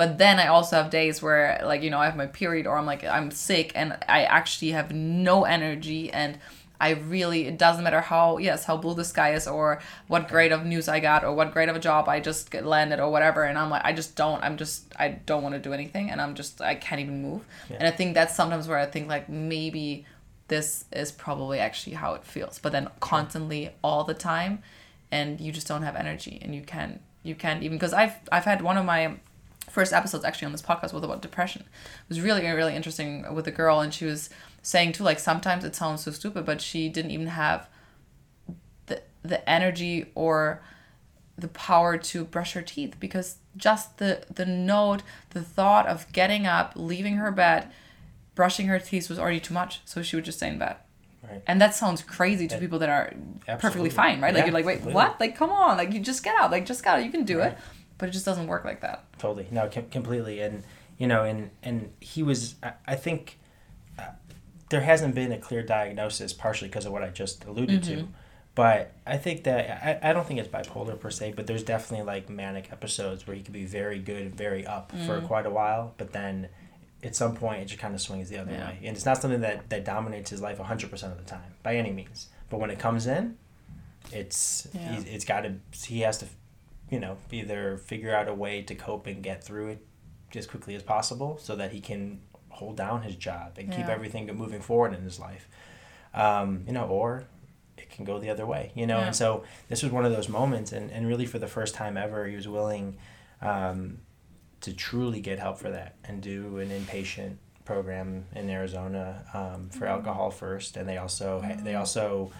[0.00, 2.78] But then I also have days where like you know I have my period or
[2.78, 6.38] I'm like I'm sick and I actually have no energy and
[6.80, 10.52] I really it doesn't matter how yes how blue the sky is or what grade
[10.52, 13.10] of news I got or what grade of a job I just get landed or
[13.10, 13.42] whatever.
[13.42, 16.18] And I'm like I just don't I'm just I don't want to do anything and
[16.18, 17.42] I'm just I can't even move.
[17.68, 20.06] And I think that's sometimes where I think like maybe
[20.48, 22.58] this is probably actually how it feels.
[22.58, 24.62] But then constantly all the time
[25.12, 28.46] and you just don't have energy and you can't you can't even because I've I've
[28.46, 29.18] had one of my
[29.70, 31.62] first episodes actually on this podcast was about depression.
[31.62, 34.30] It was really really interesting with a girl and she was
[34.62, 37.68] saying too like sometimes it sounds so stupid but she didn't even have
[38.86, 40.62] the the energy or
[41.38, 46.46] the power to brush her teeth because just the the note the thought of getting
[46.46, 47.70] up leaving her bed
[48.34, 49.80] brushing her teeth was already too much.
[49.84, 50.76] So she would just stay in bed
[51.22, 51.42] Right.
[51.46, 53.12] and that sounds crazy to people that are
[53.58, 54.32] perfectly fine right?
[54.34, 54.94] Like Yeah, you're like wait completely.
[54.94, 55.20] what?
[55.20, 55.76] Like come on.
[55.76, 56.50] Like you just get out.
[56.50, 57.04] Like just get out.
[57.04, 57.52] You can do Right.
[57.52, 57.58] it
[58.00, 59.04] but it just doesn't work like that.
[59.18, 59.46] Totally.
[59.52, 60.40] No com- completely.
[60.40, 60.64] And
[60.98, 63.38] you know and and he was i, I think
[63.98, 64.02] uh,
[64.70, 68.08] there hasn't been a clear diagnosis partially because of what i just alluded to.
[68.54, 72.04] But i think that I, I don't think it's bipolar per se but there's definitely
[72.04, 75.94] like manic episodes where he could be very good very up for quite a while
[75.96, 76.48] but then
[77.02, 78.66] at some point it just kind of swings the other Yeah.
[78.68, 78.78] way.
[78.84, 81.92] And it's not something that that dominates his life 100% of the time by any
[81.92, 82.28] means.
[82.50, 83.38] But when it comes in
[84.12, 84.92] it's Yeah.
[84.96, 85.54] he's, it's got to
[85.86, 86.26] he has to
[86.90, 89.86] you know either figure out a way to cope and get through it
[90.34, 94.26] as quickly as possible so that he can hold down his job and keep everything
[94.36, 95.48] moving forward in his life.
[96.14, 97.24] Um, you know or
[97.78, 98.98] it can go the other way you know?
[98.98, 99.06] Yeah.
[99.06, 101.96] and so this was one of those moments and, and really for the first time
[101.96, 102.96] ever he was willing
[103.40, 103.98] um,
[104.60, 109.84] to truly get help for that and do an inpatient program in Arizona um, for
[109.84, 109.94] Mm-hmm.
[109.94, 110.76] alcohol first.
[110.76, 112.32] And they also they also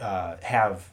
[0.00, 0.90] uh, have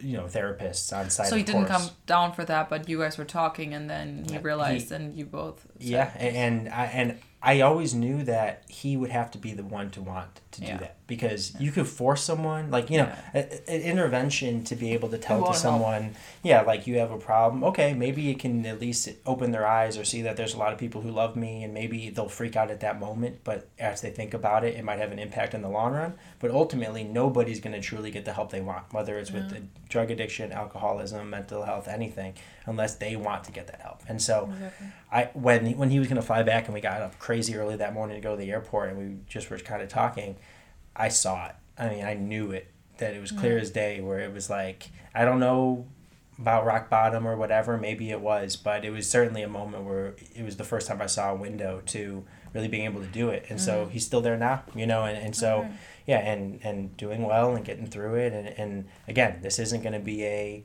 [0.00, 1.82] you know therapists on site so he didn't course.
[1.86, 5.16] come down for that but you guys were talking and then he realized he- and
[5.16, 9.38] you both said- Yeah, and I and I always knew that he would have to
[9.38, 10.72] be the one to want to Yeah.
[10.72, 14.92] do that because you could force someone, like you know, a- an intervention to be
[14.92, 15.62] able to tell to won't help.
[15.62, 17.62] someone, yeah, like you have a problem.
[17.62, 20.72] Okay, maybe it can at least open their eyes or see that there's a lot
[20.72, 23.38] of people who love me, and maybe they'll freak out at that moment.
[23.44, 26.14] But as they think about it, it might have an impact in the long run.
[26.40, 29.50] But ultimately, nobody's going to truly get the help they want, whether it's with mm.
[29.50, 32.34] the drug addiction, alcoholism, mental health, anything,
[32.68, 34.02] unless they want to get that help.
[34.08, 34.50] And so.
[34.52, 34.86] Exactly.
[35.10, 37.76] I when he, when he was gonna fly back and we got up crazy early
[37.76, 40.36] that morning to go to the airport and we just were kind of talking,
[40.94, 41.54] I saw it.
[41.78, 43.62] I mean, I knew it that it was clear mm-hmm.
[43.62, 44.00] as day.
[44.00, 45.86] Where it was like I don't know
[46.38, 47.78] about rock bottom or whatever.
[47.78, 51.00] Maybe it was, but it was certainly a moment where it was the first time
[51.00, 53.46] I saw a window to really being able to do it.
[53.48, 53.90] And so mm-hmm.
[53.90, 55.04] he's still there now, you know.
[55.04, 55.72] And, and so Alright.
[56.06, 58.32] yeah, and and doing well and getting through it.
[58.34, 60.64] And and again, this isn't gonna be a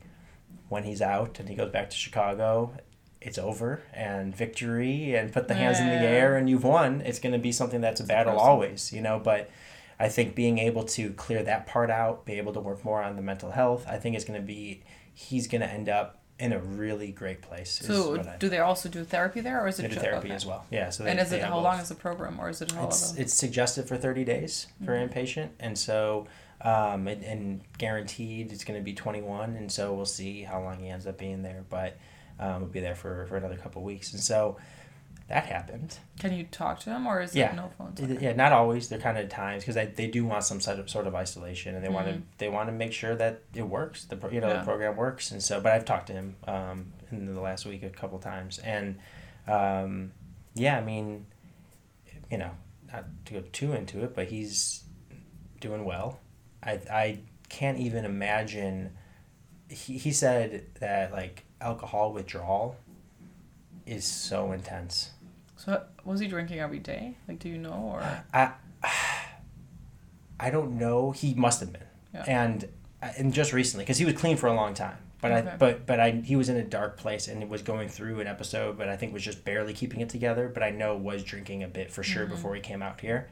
[0.68, 2.72] when he's out and he goes back to Chicago,
[3.20, 7.00] it's over and victory and put the hands in the air and you've won.
[7.02, 8.46] It's going to be something that's a battle person.
[8.48, 9.18] always, you know.
[9.18, 9.50] But
[9.98, 13.16] I think being able to clear that part out, be able to work more on
[13.16, 14.82] the mental health, I think it's going to be,
[15.14, 17.80] he's going to end up in a really great place.
[17.80, 20.00] is So I- do they also do therapy there, or is it they do ju-
[20.00, 20.34] therapy okay.
[20.34, 20.66] as well.
[20.70, 20.90] Yeah.
[20.90, 21.62] So they, And is they it how both.
[21.64, 24.92] long is the program, or is it all It's it's suggested for thirty days for
[24.92, 25.16] Mm-hmm.
[25.16, 26.26] inpatient, and so
[26.60, 30.60] um, and, and guaranteed it's going to be twenty one, and so we'll see how
[30.62, 31.96] long he ends up being there, but
[32.38, 34.56] um, we'll be there for for another couple weeks, and so
[35.28, 35.96] that happened.
[36.18, 37.54] Can you talk to him, or is Yeah.
[37.54, 37.98] no phones?
[37.98, 38.90] It- Yeah, not always.
[38.90, 41.74] There kind of times because they, they do want some sort of sort of isolation,
[41.74, 44.04] and they want to they want to make sure that it works.
[44.04, 44.58] The pro- you know Yeah.
[44.58, 45.60] the program works, and so.
[45.62, 48.98] But I've talked to him um, in the last week a couple times, and
[49.48, 50.12] um,
[50.54, 51.24] yeah, I mean,
[52.30, 52.50] you know,
[52.92, 54.84] not to go too into it, but he's
[55.60, 56.20] doing well.
[56.64, 58.90] I I can't even imagine.
[59.68, 62.76] He he said that like alcohol withdrawal
[63.86, 65.10] is so intense.
[65.56, 67.16] So was he drinking every day?
[67.28, 68.52] Like, do you know, or I
[70.38, 71.12] I don't know.
[71.12, 72.24] He must have been, Yeah.
[72.26, 72.68] and
[73.02, 74.96] and just recently because he was clean for a long time.
[75.20, 78.20] But I but but I he was in a dark place and was going through
[78.20, 80.48] an episode, but I think was just barely keeping it together.
[80.52, 82.34] But I know was drinking a bit for sure Mm-hmm.
[82.34, 83.30] before he came out here,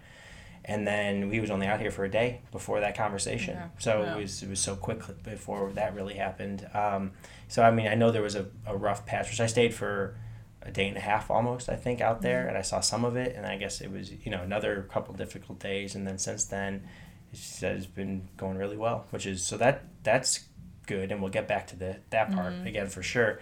[0.64, 3.55] and then he was only out here for a day before that conversation.
[3.57, 3.68] Yeah.
[3.79, 4.14] So Yeah.
[4.16, 6.68] it was it was so quick before that really happened.
[6.75, 7.12] Um,
[7.48, 10.16] so I mean I know there was a, a rough patch, which I stayed for
[10.64, 13.16] a day and a half almost I think out there and I saw some of
[13.16, 16.44] it and I guess it was you know another couple difficult days and then since
[16.44, 16.85] then
[17.33, 20.44] said it's been going really well which is so that that's
[20.87, 22.66] good and we'll get back to the that part Mhm.
[22.66, 23.40] again for sure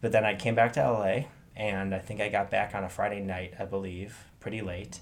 [0.00, 2.88] but then I came back to LA and I think I got back on a
[2.88, 4.98] Friday night I believe pretty late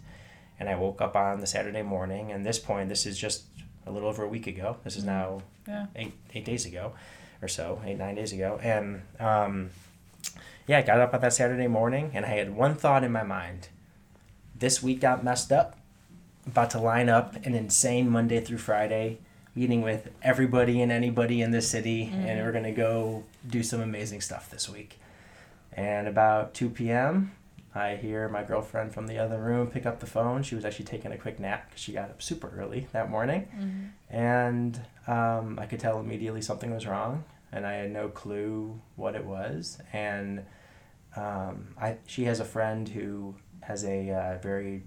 [0.60, 3.44] and I woke up on the Saturday morning and this point this is just
[3.86, 5.06] a little over a week ago this is Mhm.
[5.06, 5.86] now yeah?
[5.96, 6.92] eight eight days ago
[7.42, 9.70] or so, eight nine days ago, and um,
[10.66, 13.22] yeah, I got up on that Saturday morning, and I had one thought in my
[13.22, 13.68] mind:
[14.58, 15.76] this week got messed up.
[16.46, 19.18] About to line up an insane Monday through Friday
[19.54, 22.44] meeting with everybody and anybody in the city, and Mhm.
[22.44, 24.98] we're gonna go do some amazing stuff this week.
[25.72, 27.32] And about two p.m.,
[27.74, 30.42] I hear my girlfriend from the other room pick up the phone.
[30.44, 33.48] She was actually taking a quick nap because she got up super early that morning.
[33.56, 34.14] Mm-hmm.
[34.16, 39.14] And um, I could tell immediately something was wrong, and I had no clue what
[39.16, 39.78] it was.
[39.92, 40.44] And
[41.16, 44.82] um, I, she has a friend who has a uh, very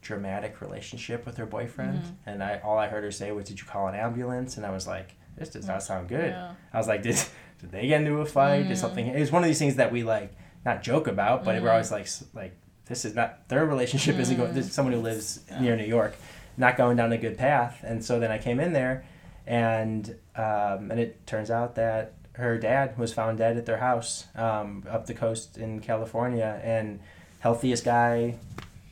[0.00, 2.12] dramatic relationship with her boyfriend, Mhm.
[2.26, 4.70] and I all I heard her say was, "Did you call an ambulance?" And I
[4.70, 6.52] was like, "This does not sound good." Yeah.
[6.72, 7.16] I was like, "Did
[7.60, 8.68] did they get into a fight?
[8.68, 8.80] Did Mm.
[8.80, 10.32] something?" It was one of these things that we like
[10.68, 11.72] not joke about, but we're Mhm.
[11.72, 12.52] always like like
[12.86, 14.50] this is not their relationship isn't going.
[14.50, 14.54] Mm.
[14.54, 15.60] This is someone who lives Yeah.
[15.60, 16.14] near New York,
[16.56, 17.82] not going down a good path.
[17.82, 19.04] And so then I came in there,
[19.46, 24.26] and um, and it turns out that her dad was found dead at their house
[24.36, 27.00] um, up the coast in California, and
[27.40, 28.34] healthiest guy,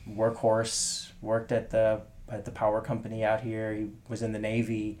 [0.09, 3.73] workhorse, worked at the at the power company out here.
[3.73, 4.99] He was in the Navy,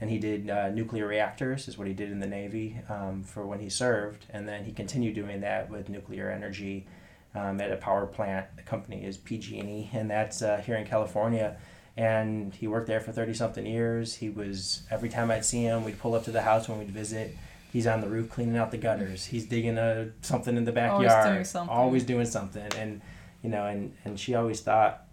[0.00, 1.68] and he did uh, nuclear reactors.
[1.68, 4.72] Is what he did in the Navy um, for when he served, and then he
[4.72, 6.86] continued doing that with nuclear energy
[7.34, 8.46] um, at a power plant.
[8.56, 11.56] The company is PG&E, and that's uh, here in California.
[11.96, 14.14] And he worked there for thirty something years.
[14.14, 16.90] He was every time I'd see him, we'd pull up to the house when we'd
[16.90, 17.36] visit.
[17.72, 19.26] He's on the roof cleaning out the gutters.
[19.26, 21.76] He's digging a something in the backyard Always doing something.
[21.76, 22.68] Always doing something.
[22.78, 23.00] And
[23.42, 25.08] you know, and and she always thought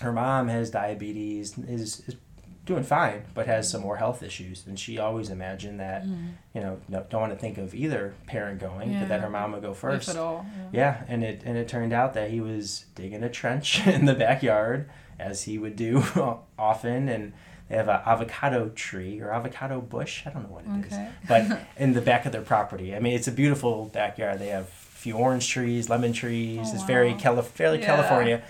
[0.00, 2.16] her mom has diabetes, is, is
[2.64, 4.64] doing fine, but has some more health issues.
[4.66, 6.28] And she always imagined that, Mhm.
[6.54, 9.52] you know, no, don't want to think of either parent going, but that her mom
[9.52, 10.08] would go first.
[10.08, 10.46] If at all.
[10.72, 14.14] Yeah, and it and it turned out that he was digging a trench in the
[14.14, 14.88] backyard,
[15.18, 16.02] as he would do
[16.58, 17.32] often, and
[17.68, 20.26] they have an avocado tree or avocado bush.
[20.26, 21.08] I don't know what it is, Okay.
[21.28, 22.94] but in the back of their property.
[22.94, 24.38] I mean, it's a beautiful backyard.
[24.38, 26.60] They have a few orange trees, lemon trees.
[26.70, 27.18] Oh, it's very wow.
[27.18, 27.86] Cali- fairly Yeah.
[27.86, 28.42] California.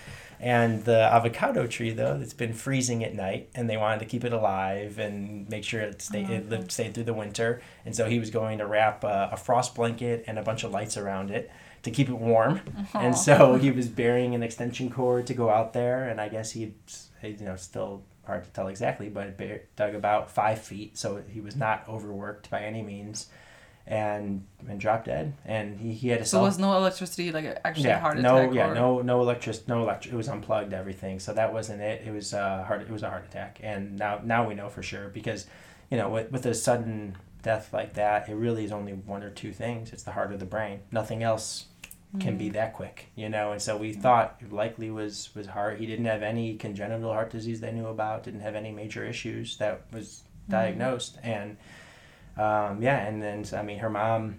[0.45, 4.25] And the avocado tree, though, it's been freezing at night, and they wanted to keep
[4.25, 6.69] it alive and make sure it stayed, Oh, it lived, oh.
[6.69, 7.63] stayed through the winter.
[7.87, 10.71] And so he was going to wrap a, a frost blanket and a bunch of
[10.71, 11.51] lights around it
[11.85, 12.61] to keep it warm.
[12.93, 16.51] And so he was burying an extension cord to go out there, and I guess
[16.51, 16.75] he,
[17.23, 19.39] you know, still hard to tell exactly, but
[19.77, 23.29] dug about five feet, so he was not overworked by any means,
[23.87, 25.35] and and dropped dead.
[25.45, 28.37] And he, he had a So was no electricity like actually yeah, a heart no,
[28.37, 28.55] attack?
[28.55, 28.75] yeah, or...
[28.75, 30.15] no, no electric, no electric.
[30.15, 32.03] It was unplugged everything, so that wasn't it.
[32.07, 32.83] It was a heart.
[32.83, 35.47] It was a heart attack, and now now we know for sure because,
[35.91, 39.31] you know, with with a sudden death like that, it really is only one or
[39.31, 39.93] two things.
[39.93, 40.81] It's the heart or the brain.
[40.91, 41.67] Nothing else
[42.21, 42.55] can be hmm.
[42.55, 43.53] that quick, you know.
[43.53, 44.01] And so we hmm.
[44.01, 45.79] thought it likely was was heart.
[45.79, 48.25] He didn't have any congenital heart disease they knew about.
[48.25, 50.53] Didn't have any major issues that was hmm.
[50.53, 51.57] diagnosed, and
[52.37, 54.37] um, yeah, and then I mean, her mom.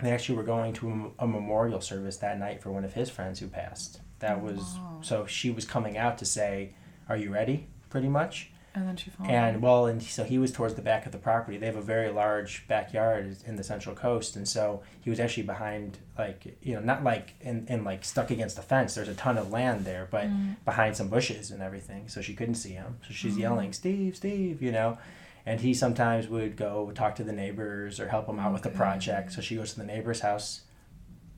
[0.00, 3.08] They actually were going to a, a memorial service that night for one of his
[3.10, 4.00] friends who passed.
[4.18, 4.98] That was Wow.
[5.02, 6.74] so she was coming out to say,
[7.08, 8.50] "Are you ready?" Pretty much.
[8.74, 11.18] And then she found And well, and so he was towards the back of the
[11.18, 11.56] property.
[11.58, 15.44] They have a very large backyard in the Central Coast, and so he was actually
[15.44, 18.96] behind, like you know, not like in, in like stuck against the fence.
[18.96, 20.56] There's a ton of land there, but Mm.
[20.64, 22.98] behind some bushes and everything, so she couldn't see him.
[23.06, 23.40] So she's Mhm.
[23.40, 24.98] yelling, "Steve, Steve!" You know,
[25.46, 28.68] and he sometimes would go talk to the neighbors or help them out with the
[28.70, 28.78] Okay.
[28.78, 29.32] project.
[29.32, 30.62] So she goes to the neighbor's house,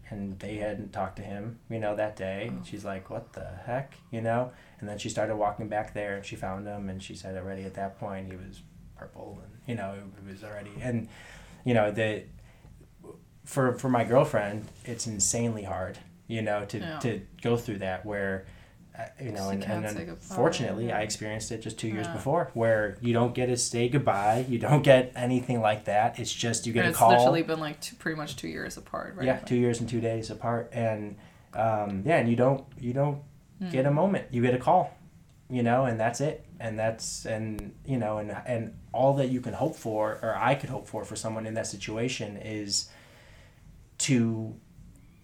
[0.09, 2.51] and they hadn't talked to him, you know, that day.
[2.53, 2.63] Oh.
[2.65, 4.53] She's like, "What the heck?" You know.
[4.79, 7.65] And then she started walking back there, and she found him, and she said already
[7.65, 8.63] at that point he was
[8.97, 11.09] purple, and you know it was already, and
[11.65, 12.25] you know the
[13.45, 15.99] for for my girlfriend, it's insanely hard,
[16.29, 16.99] you know, to Yeah.
[17.01, 18.45] to go through that where.
[19.21, 20.91] You know, and, and unfortunately.
[20.93, 22.13] I experienced it just two years Yeah.
[22.15, 26.19] before, where you don't get to say goodbye, you don't get anything like that.
[26.19, 27.11] It's just you get and a it's call.
[27.13, 29.27] It's literally been like two, pretty much two years apart, right?
[29.27, 31.17] Yeah, two years and two days apart, and
[31.55, 33.23] um, yeah, and you don't you don't
[33.61, 33.71] Mm.
[33.71, 34.27] get a moment.
[34.33, 34.95] You get a call,
[35.49, 36.45] you know, and that's it.
[36.61, 40.55] And that's and you know, and and all that you can hope for, or I
[40.55, 42.89] could hope for, for someone in that situation is
[43.99, 44.55] to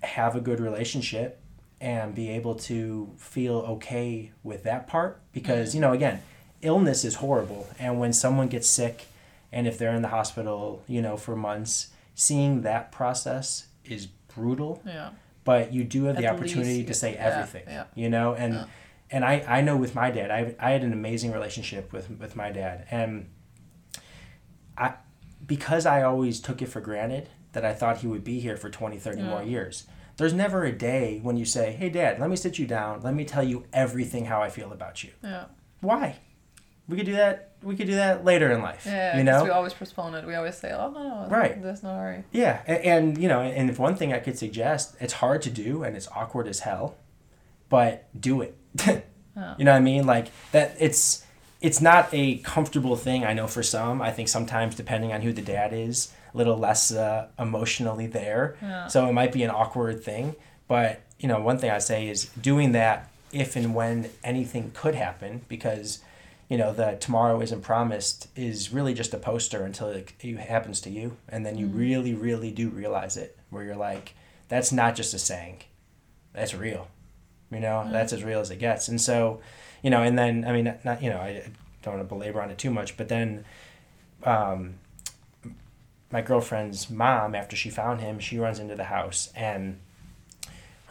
[0.03, 1.42] have a good relationship
[1.83, 5.79] and be able to feel okay with that part because mm-hmm.
[5.79, 6.23] you know again
[6.63, 9.07] illness is horrible and when someone gets sick
[9.51, 14.81] and if they're in the hospital you know for months seeing that process is brutal
[14.87, 15.11] Yeah.
[15.45, 17.85] but you do have the opportunity least to say yeah, everything yeah.
[17.97, 18.65] you know and Yeah.
[19.11, 22.37] and I, I know with my dad I, I had an amazing relationship with, with
[22.37, 23.29] my dad and
[24.79, 24.95] I
[25.45, 28.71] because I always took it for granted that I thought he would be here for
[28.71, 29.85] 20 30 more years
[30.17, 33.15] there's never a day when you say hey dad let me sit you down let
[33.15, 35.45] me tell you everything how I feel about you Yeah.
[35.81, 36.17] why
[36.89, 39.17] we could do that we could do that later in life Yeah.
[39.17, 40.27] you know we always postpone it.
[40.27, 41.63] We always say, "Oh no, no, Right.
[41.63, 44.97] There's no hurry." Yeah, and, and you know, and if one thing I could suggest,
[45.01, 46.97] it's hard to do and it's awkward as hell,
[47.69, 48.57] but do it.
[49.35, 49.55] Yeah.
[49.57, 50.05] You know what I mean?
[50.07, 50.77] Like that.
[50.79, 51.25] It's
[51.63, 53.25] it's not a comfortable thing.
[53.25, 54.03] I know for some.
[54.03, 58.57] I think sometimes depending on who the dad is, a little less uh, emotionally there.
[58.63, 58.87] Yeah.
[58.87, 60.35] So it might be an awkward thing,
[60.69, 64.95] but you know, one thing I say is doing that if and when anything could
[64.95, 66.01] happen, because
[66.49, 70.81] you know the tomorrow isn't promised is really just a poster until it, it happens
[70.83, 71.79] to you, and then you mm.
[71.79, 74.15] really, really do realize it, where you're like,
[74.49, 75.63] that's not just a saying,
[76.33, 76.89] that's real,
[77.51, 77.93] you know, mm.
[77.93, 79.41] that's as real as it gets, and so,
[79.83, 81.51] you know, and then I mean, not you know, I
[81.83, 83.45] don't want to belabor on it too much, but then.
[84.25, 84.75] Um,
[86.13, 89.81] my girlfriend's mom, after she found him, she runs into the house and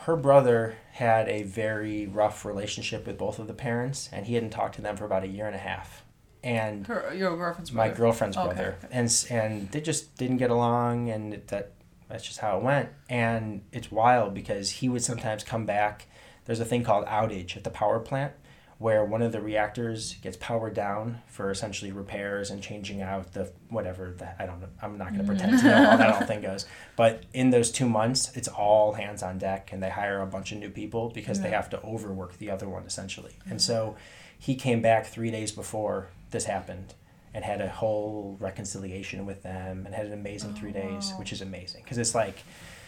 [0.05, 4.49] her brother had a very rough relationship with both of the parents, and he hadn't
[4.49, 6.03] talked to them for about a year and a half.
[6.43, 7.89] And her, your girlfriend's brother.
[7.91, 8.47] My girlfriend's okay.
[8.47, 11.73] brother, and and they just didn't get along, and that
[12.09, 12.89] that's just how it went.
[13.09, 16.07] And it's wild because he would sometimes come back.
[16.45, 18.33] There's a thing called outage at the power plant,
[18.81, 23.51] where one of the reactors gets powered down for essentially repairs and changing out the
[23.69, 26.25] whatever the, I don't know I'm not going to pretend to know how that whole
[26.25, 26.65] thing goes
[26.95, 30.51] but in those two months it's all hands on deck and they hire a bunch
[30.51, 31.43] of new people because yeah.
[31.43, 33.51] they have to overwork the other one essentially mm-hmm.
[33.51, 33.95] and so
[34.39, 36.95] he came back three days before this happened
[37.35, 41.19] and had a whole reconciliation with them and had an amazing three days wow.
[41.19, 42.39] which is amazing because it's like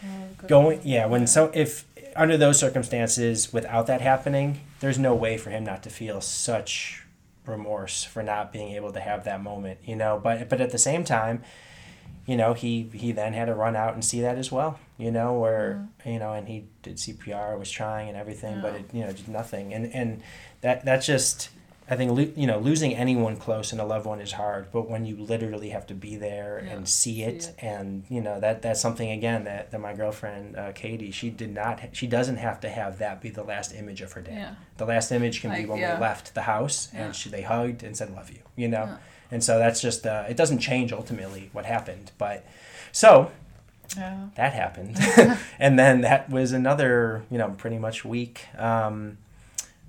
[0.06, 1.86] oh, going yeah when so if
[2.16, 7.04] under those circumstances, without that happening, there's no way for him not to feel such
[7.46, 10.20] remorse for not being able to have that moment, you know.
[10.22, 11.44] But but at the same time,
[12.26, 15.12] you know, he he then had to run out and see that as well, you
[15.12, 16.10] know, where mm-hmm.
[16.10, 18.62] you know, and he did CPR, was trying and everything, yeah.
[18.62, 20.22] but it you know did nothing, and and
[20.62, 21.50] that that's just
[21.90, 25.06] I think you know losing anyone close and a loved one is hard, but when
[25.06, 28.40] you literally have to be there yeah, and see it, see it, and you know
[28.40, 32.38] that that's something again that, that my girlfriend uh, Katie she did not she doesn't
[32.38, 34.34] have to have that be the last image of her dad.
[34.34, 34.56] Yeah.
[34.78, 35.96] The last image can like, be when yeah.
[35.96, 38.98] we left the house and she they hugged and said love you, you know,
[39.30, 42.46] and so that's just uh, it doesn't change ultimately what happened, but
[42.94, 43.32] so
[43.96, 44.98] that happened,
[45.60, 48.48] and then that was another you know pretty much week.
[48.58, 49.18] Um,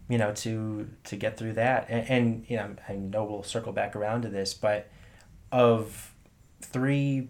[0.08, 1.86] you know, to to get through that.
[1.88, 4.90] And, and you know, I know we'll circle back around to this, but
[5.50, 6.14] of
[6.60, 7.28] three,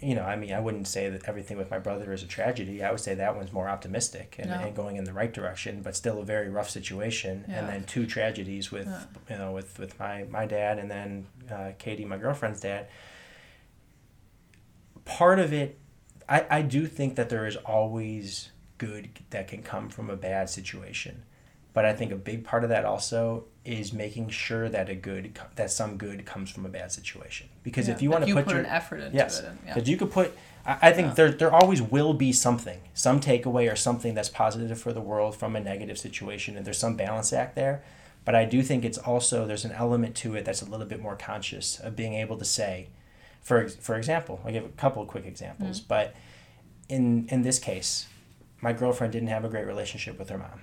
[0.00, 2.82] you know, I mean, I wouldn't say that everything with my brother is a tragedy.
[2.82, 4.56] I would say that one's more optimistic and, no.
[4.56, 7.44] and going in the right direction, but still a very rough situation.
[7.48, 7.60] Yeah.
[7.60, 9.04] And then two tragedies with, yeah.
[9.30, 12.88] you know, with, with my, my dad and then uh, Katie, my girlfriend's dad.
[15.04, 15.78] Part of it,
[16.28, 20.48] I, I do think that there is always good that can come from a bad
[20.50, 21.24] situation
[21.74, 25.38] but I think a big part of that also is making sure that a good
[25.56, 27.48] that some good comes from a bad situation.
[27.62, 29.92] Because yeah, if you want to put, put, your effort into yes, it, because yeah.
[29.92, 30.36] you could put.
[30.66, 31.14] I, I think yeah.
[31.14, 35.36] there there always will be something, some takeaway or something that's positive for the world
[35.36, 37.82] from a negative situation, and there's some balance act there.
[38.24, 41.00] But I do think it's also there's an element to it that's a little bit
[41.00, 42.88] more conscious of being able to say,
[43.40, 45.88] for for example, I'll give a couple of quick examples, mm-hmm.
[45.88, 46.14] but
[46.88, 48.06] in in this case,
[48.60, 50.60] my girlfriend didn't have a great relationship with her mom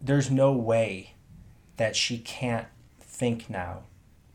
[0.00, 1.14] there's no way
[1.76, 2.66] that she can't
[3.00, 3.84] think now,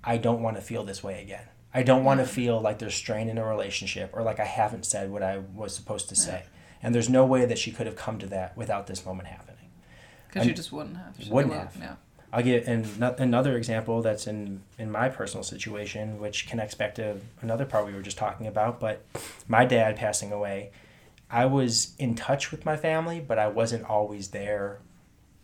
[0.04, 1.46] I don't want to feel this way again.
[1.74, 2.34] I don't want to mm-hmm.
[2.34, 5.74] feel like there's strain in a relationship or like I haven't said what I was
[5.74, 6.44] supposed to say.
[6.84, 9.70] And there's no way that she could have come to that without this moment happening.
[10.28, 11.16] Because you just wouldn't have.
[11.20, 11.76] She wouldn't have.
[11.80, 11.96] Yeah.
[12.34, 12.86] I'll give an,
[13.20, 17.94] another example that's in, in my personal situation, which connects back to another part we
[17.94, 18.80] were just talking about.
[18.80, 19.06] But
[19.48, 20.72] my dad passing away,
[21.30, 24.80] I was in touch with my family, but I wasn't always there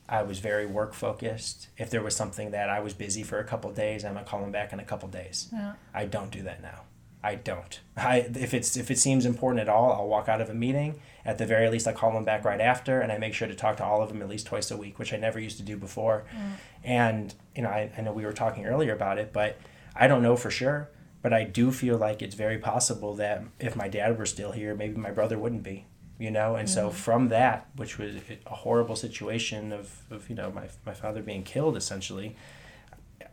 [0.09, 1.67] I was very work focused.
[1.77, 4.41] If there was something that I was busy for a couple days, I'm gonna call
[4.41, 5.49] them back in a couple days.
[5.51, 5.73] Yeah.
[5.93, 6.83] I don't do that now.
[7.23, 7.79] I don't.
[7.97, 10.99] I if it's if it seems important at all, I'll walk out of a meeting.
[11.25, 13.55] At the very least, I call them back right after, and I make sure to
[13.55, 15.63] talk to all of them at least twice a week, which I never used to
[15.63, 16.23] do before.
[16.33, 16.51] Mm.
[16.85, 19.57] And you know, I, I know we were talking earlier about it, but
[19.93, 20.89] I don't know for sure.
[21.21, 24.73] But I do feel like it's very possible that if my dad were still here,
[24.75, 25.85] maybe my brother wouldn't be
[26.19, 26.55] you know?
[26.55, 26.75] And mm-hmm.
[26.75, 28.15] so from that which was
[28.45, 32.35] a horrible situation of, of you know my, my father being killed essentially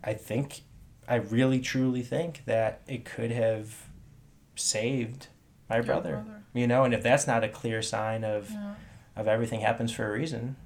[0.03, 0.61] i think
[1.09, 3.87] i really truly think that it could have
[4.57, 5.29] saved
[5.69, 6.85] my brother, brother, you know?
[6.85, 8.75] And if that's not a clear sign of yeah.
[9.17, 10.57] of everything happens for a reason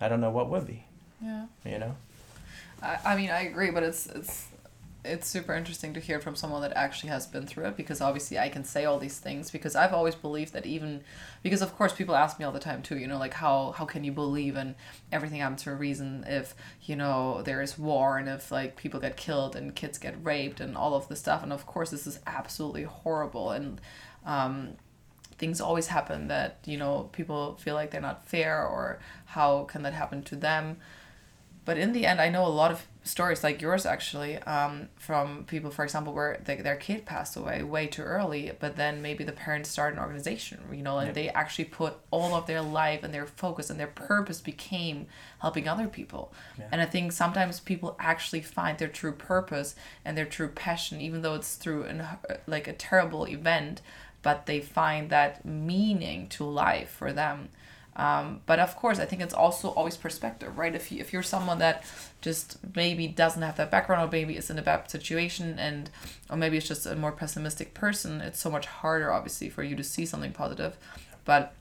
[0.00, 0.84] i don't know what would be
[1.22, 1.46] yeah.
[1.64, 1.96] you know?
[2.82, 4.47] I, I mean i agree but it's it's
[5.08, 8.38] it's super interesting to hear from someone that actually has been through it because obviously
[8.38, 11.02] I can say all these things because I've always believed that even
[11.42, 13.84] because of course people ask me all the time too, you know, like how how
[13.84, 14.74] can you believe in
[15.10, 19.00] everything happens for a reason if, you know, there is war and if like people
[19.00, 22.06] get killed and kids get raped and all of this stuff and of course this
[22.06, 23.80] is absolutely horrible and
[24.26, 24.76] um
[25.38, 29.82] things always happen that, you know, people feel like they're not fair or how can
[29.84, 30.76] that happen to them.
[31.64, 35.44] But in the end I know a lot of stories like yours actually um, from
[35.44, 39.24] people for example where the, their kid passed away way too early but then maybe
[39.24, 41.12] the parents started an organization you know and Yeah.
[41.14, 45.06] they actually put all of their life and their focus and their purpose became
[45.40, 46.66] helping other people Yeah.
[46.72, 51.22] and i think sometimes people actually find their true purpose and their true passion even
[51.22, 52.04] though it's through an,
[52.46, 53.80] like a terrible event
[54.22, 57.48] but they find that meaning to life for them
[57.96, 60.72] um, but of course, I think it's also always perspective, right?
[60.72, 61.82] If you if you're someone that
[62.20, 65.90] just maybe doesn't have that background, or maybe is in a bad situation, and
[66.28, 69.76] or maybe it's just a more pessimistic person, it's so much harder, obviously, for you
[69.76, 70.76] to see something positive.
[71.24, 71.54] But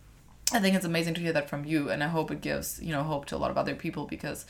[0.52, 2.92] I think it's amazing to hear that from you, and I hope it gives you
[2.92, 4.46] know hope to a lot of other people because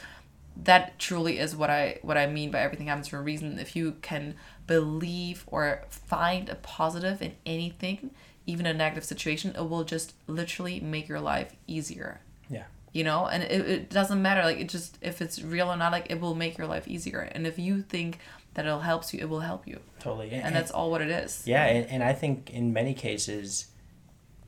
[0.64, 3.60] that truly is what I what I mean by everything happens for a reason.
[3.60, 4.36] If you can
[4.66, 8.12] believe or find a positive in anything,
[8.45, 12.22] even a negative situation, it will just literally make your life easier.
[12.49, 12.64] Yeah.
[12.98, 15.91] You know, and it, it doesn't matter like it just if it's real or not,
[15.91, 17.20] like it will make your life easier.
[17.20, 18.18] And if you think
[18.56, 19.80] that it'll help you, it will help you.
[20.00, 20.32] Totally.
[20.32, 21.43] And that's all what it is.
[21.45, 23.68] Yeah, and, and I think in many cases,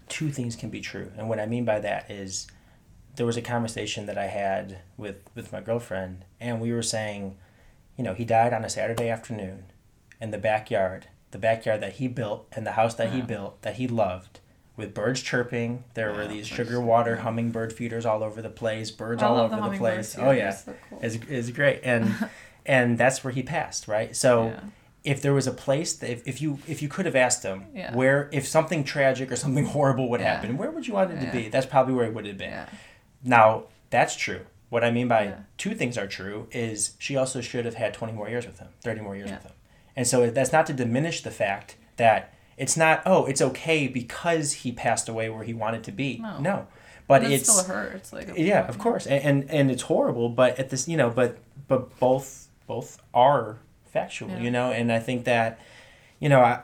[0.08, 1.12] two things can be true.
[1.16, 2.47] And what I mean by that is
[3.18, 7.38] there was a conversation that I had with, with my girlfriend, and we were saying,
[7.97, 9.66] you know, he died on a Saturday afternoon
[10.20, 13.28] in the backyard, the backyard that he built and the house that he uh-huh.
[13.28, 14.39] built that he loved.
[14.80, 16.55] With birds chirping, there were these birds.
[16.57, 20.17] sugar water hummingbird feeders all over the place, birds I all over the, hummingbirds, place.
[20.17, 20.99] Oh they're yeah, so cool.
[21.03, 22.30] is is great, and
[22.65, 24.15] and that's where he passed, right?
[24.15, 24.59] So Yeah.
[25.03, 27.65] if there was a place that if, if you if you could have asked him
[27.73, 27.93] Yeah.
[27.93, 30.36] where if something tragic or something horrible would Yeah.
[30.36, 31.32] happen where would you want it Yeah.
[31.32, 32.65] to be that's probably where it would have been Yeah.
[33.23, 35.36] now that's true what i mean by Yeah.
[35.57, 38.67] two things are true is she also should have had 20 more years with him
[38.82, 39.36] 30 more years Yeah.
[39.38, 39.53] with him
[39.95, 44.51] and so that's not to diminish the fact that it's not oh it's okay because
[44.62, 46.68] he passed away where he wanted to be No.
[47.07, 48.14] but And it it's still hurts.
[48.14, 51.38] Like yeah of course and, and and it's horrible but at this you know but
[51.68, 54.41] but both both are factual Yeah.
[54.41, 55.60] you know and i think that
[56.20, 56.62] you know I,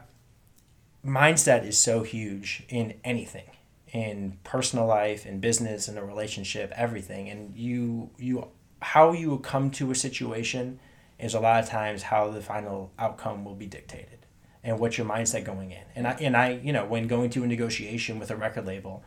[1.05, 3.49] mindset is so huge in anything
[3.91, 8.47] in personal life in business in a relationship everything and you you
[8.81, 10.79] how you come to a situation
[11.19, 14.24] is a lot of times how the final outcome will be dictated
[14.65, 15.83] and what's your mindset going in.
[15.95, 19.03] And i and i you know when going to a negotiation with a record label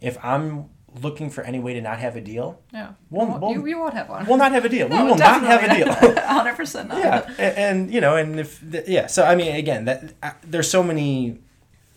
[0.00, 0.70] if i'm
[1.02, 2.92] looking for any way to not have a deal Yeah.
[3.10, 4.26] We'll- Well, we'll- you, you won't have one.
[4.26, 4.88] we'll not have a deal.
[4.88, 5.86] We will not have a deal.
[5.94, 6.98] 100% not.
[6.98, 7.26] yeah.
[7.38, 9.06] And, and you know and if yeah.
[9.06, 11.38] So i mean again that uh, there's so many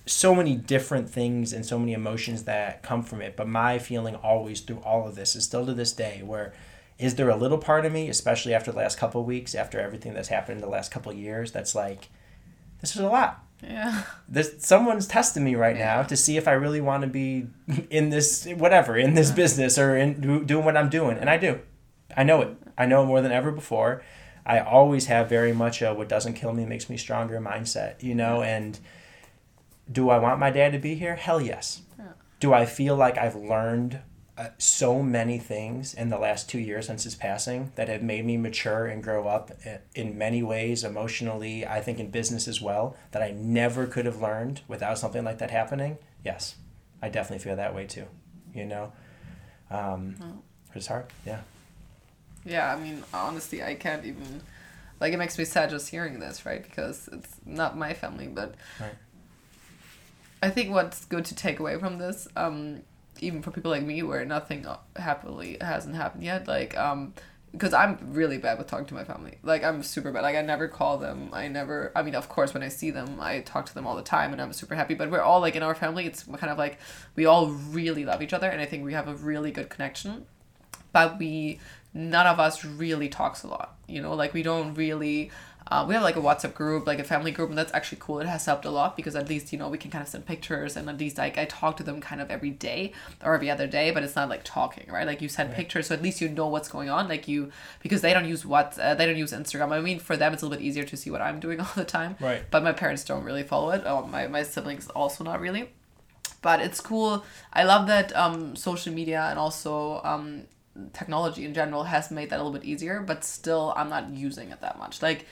[0.06, 3.38] so many different things and so many emotions that come from it.
[3.38, 6.54] But my feeling always through all of this is still to this day where
[7.00, 9.80] is there a little part of me especially after the last couple of weeks after
[9.80, 12.10] everything that's happened in the last couple of years that's like
[12.84, 14.04] this is a lot Yeah.
[14.28, 17.48] this someone's testing me right now to see if I really want to be
[17.90, 21.60] in this whatever in this business or in doing what I'm doing, and I do.
[22.16, 22.58] I know it.
[22.78, 24.04] I know it more than ever before.
[24.46, 28.14] I always have very much a what doesn't kill me makes me stronger mindset, you
[28.14, 28.44] know.
[28.44, 28.78] And
[29.92, 31.16] do I want my dad to be here?
[31.16, 31.82] Hell yes.
[31.98, 32.06] Yeah.
[32.42, 34.02] Do I feel like I've learned
[34.38, 38.26] uh, so many things in the last two years since his passing that have made
[38.26, 39.52] me mature and grow up
[39.94, 44.22] in many ways, emotionally, I think in business as well, that I never could have
[44.22, 46.00] learned without something like that happening?
[46.26, 46.56] Yes,
[47.02, 48.06] I definitely feel that way too.
[48.56, 48.94] You know,
[49.70, 50.42] um,
[50.74, 51.06] it's hard.
[51.26, 51.42] Yeah.
[52.46, 54.42] Yeah, I mean, honestly, I can't even.
[55.00, 56.64] Like, it makes me sad just hearing this, right?
[56.64, 58.56] Because it's not my family, but.
[58.80, 58.96] Right.
[60.42, 62.82] I think what's good to take away from this, um,
[63.24, 64.66] even for people like me, where nothing
[64.96, 67.14] happily hasn't happened yet, like, um,
[67.52, 69.38] because I'm really bad with talking to my family.
[69.44, 70.24] Like, I'm super bad.
[70.24, 71.30] Like, I never call them.
[71.34, 71.92] I never.
[71.96, 74.34] I mean, of course, when I see them, I talk to them all the time,
[74.34, 74.96] and I'm super happy.
[74.96, 76.08] But we're all like in our family.
[76.08, 76.80] It's kind of like
[77.16, 80.26] we all really love each other, and I think we have a really good connection
[80.94, 81.60] but we
[81.94, 85.30] none of us really talks a lot you know like we don't really
[85.68, 88.20] uh, we have like a whatsapp group like a family group and that's actually cool.
[88.20, 90.26] It has helped a lot because at least you know we can kind of send
[90.26, 92.92] pictures and at least like i talk to them kind of every day
[93.24, 95.08] or every other day but it's not like talking right?
[95.08, 97.08] Like you send pictures so at least you know what's going on.
[97.08, 97.52] Like you
[97.82, 99.72] because they don't use what uh, they don't use instagram.
[99.72, 101.72] I mean for them it's a little bit easier to see what i'm doing all
[101.76, 102.44] the time Right.
[102.52, 103.84] but my parents don't really follow it.
[103.86, 105.70] Oh, my, my siblings also not really.
[106.42, 107.24] But it's cool.
[107.54, 110.44] I love that um, social media and also um,
[110.92, 114.50] technology in general has made that a little bit easier, but still, I'm not using
[114.50, 115.02] it that much.
[115.02, 115.26] Like,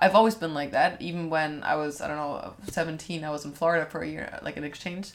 [0.00, 1.00] I've always been like that.
[1.00, 4.38] Even when I was, I don't know, 17, I was in Florida for a year,
[4.42, 5.12] like an exchange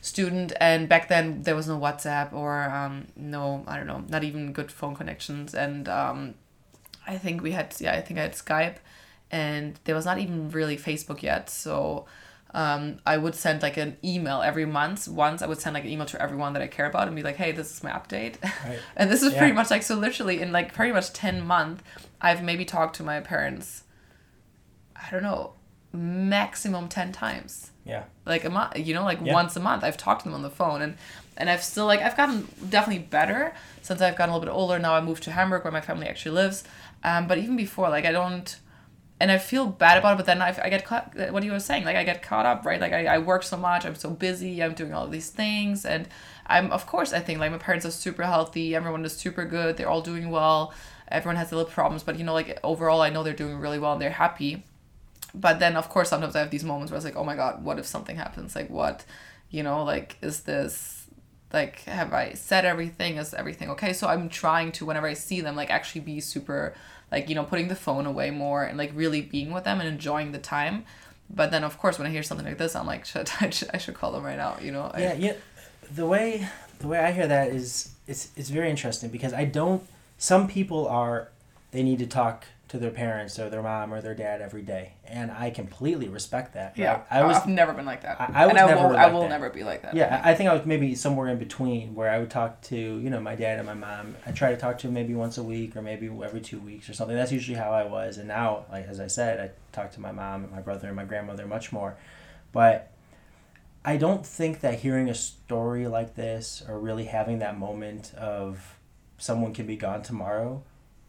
[0.00, 0.52] student.
[0.60, 4.52] And back then, there was no WhatsApp or um, no, I don't know, not even
[4.52, 5.54] good phone connections.
[5.54, 6.34] And um,
[7.06, 8.76] I think we had, yeah, I think I had Skype.
[9.30, 11.50] And there was not even really Facebook yet.
[11.50, 12.06] So
[12.54, 15.08] um, I would send like an email every month.
[15.08, 17.22] Once I would send like an email to everyone that I care about and be
[17.22, 18.36] like, hey, this is my update.
[18.66, 18.78] Right.
[18.96, 19.38] and this is Yeah.
[19.40, 21.82] pretty much like, so literally in like pretty much 10 months,
[22.20, 23.82] I've maybe talked to my parents,
[25.00, 25.52] I don't know,
[25.92, 27.70] maximum 10 times.
[27.84, 28.02] Yeah.
[28.24, 29.32] like a month you know like Yeah.
[29.32, 30.96] once a month i've talked to them on the phone and
[31.36, 34.76] and i've still like i've gotten definitely better since i've gotten a little bit older.
[34.80, 36.64] Now i moved to hamburg where my family actually lives.
[37.04, 38.58] Um, but even before like i don't
[39.20, 41.60] and i feel bad about it but then i, I get caught what you were
[41.60, 42.80] saying like i get caught up right?
[42.80, 45.84] Like I, I work so much i'm so busy i'm doing all of these things
[45.86, 46.08] and
[46.48, 49.76] i'm of course i think like my parents are super healthy everyone is super good
[49.76, 50.74] they're all doing well
[51.06, 53.92] everyone has little problems but you know like overall i know they're doing really well
[53.92, 54.64] and they're happy
[55.44, 57.62] but then of course sometimes I have these moments where it's like, oh my god,
[57.64, 58.56] what if something happens?
[58.56, 59.04] Like what,
[59.50, 61.06] you know, like is this
[61.52, 63.16] like have I said everything?
[63.18, 63.92] Is everything okay?
[63.92, 66.74] So I'm trying to whenever I see them like actually be super
[67.12, 69.88] like, you know, putting the phone away more and like really being with them and
[69.88, 70.84] enjoying the time.
[71.30, 73.70] But then of course when I hear something like this, I'm like, shit, I should,
[73.74, 74.90] I should call them right now, you know?
[74.94, 75.32] I- Yeah, yeah.
[75.94, 76.48] The way
[76.80, 79.82] the way I hear that is it's it's very interesting because I don't.
[80.18, 81.28] Some people are
[81.70, 84.94] they need to talk to their parents or their mom or their dad every day,
[85.04, 86.70] and I completely respect that.
[86.70, 86.78] right?
[86.78, 87.36] Yeah, I was.
[87.36, 88.20] I've never been like that.
[88.20, 89.28] I- I was and I never will, I will that.
[89.28, 89.94] never be like that.
[89.94, 92.76] Yeah, I I think I was maybe somewhere in between where I would talk to,
[92.76, 94.16] you know, my dad and my mom.
[94.26, 96.90] I try to talk to them maybe once a week or maybe every two weeks
[96.90, 97.16] or something.
[97.16, 98.18] That's usually how I was.
[98.18, 100.96] And now, like as I said, I talk to my mom and my brother and
[100.96, 101.96] my grandmother much more.
[102.52, 102.90] But
[103.84, 108.76] I don't think that hearing a story like this or really having that moment of
[109.18, 110.64] someone can be gone tomorrow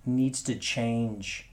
[0.05, 1.46] needs to change.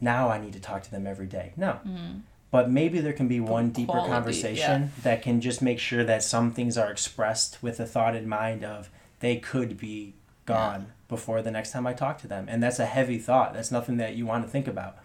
[0.00, 1.52] Now I need to talk to them every day.
[1.56, 1.80] No.
[1.86, 2.18] Mm-hmm.
[2.50, 6.22] But maybe there can be one deeper quality, conversation that can just make sure that
[6.22, 8.88] some things are expressed with a thought in mind of
[9.20, 10.14] they could be
[10.46, 12.46] gone before the next time I talk to them.
[12.48, 13.52] And that's a heavy thought.
[13.52, 14.96] That's nothing that you want to think about.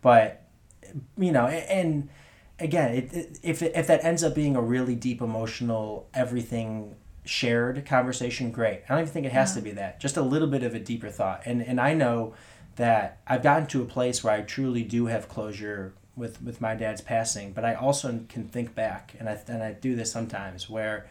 [0.00, 0.44] But
[1.16, 2.08] you know, and
[2.58, 6.94] again, it, it, if it, if that ends up being a really deep emotional everything
[7.24, 8.82] shared conversation, great.
[8.88, 10.00] I don't even think it has to be that.
[10.00, 11.42] Just a little bit of a deeper thought.
[11.44, 12.34] And and I know
[12.76, 16.74] that I've gotten to a place where I truly do have closure with with my
[16.74, 20.68] dad's passing, but I also can think back, and I and I do this sometimes
[20.68, 21.06] where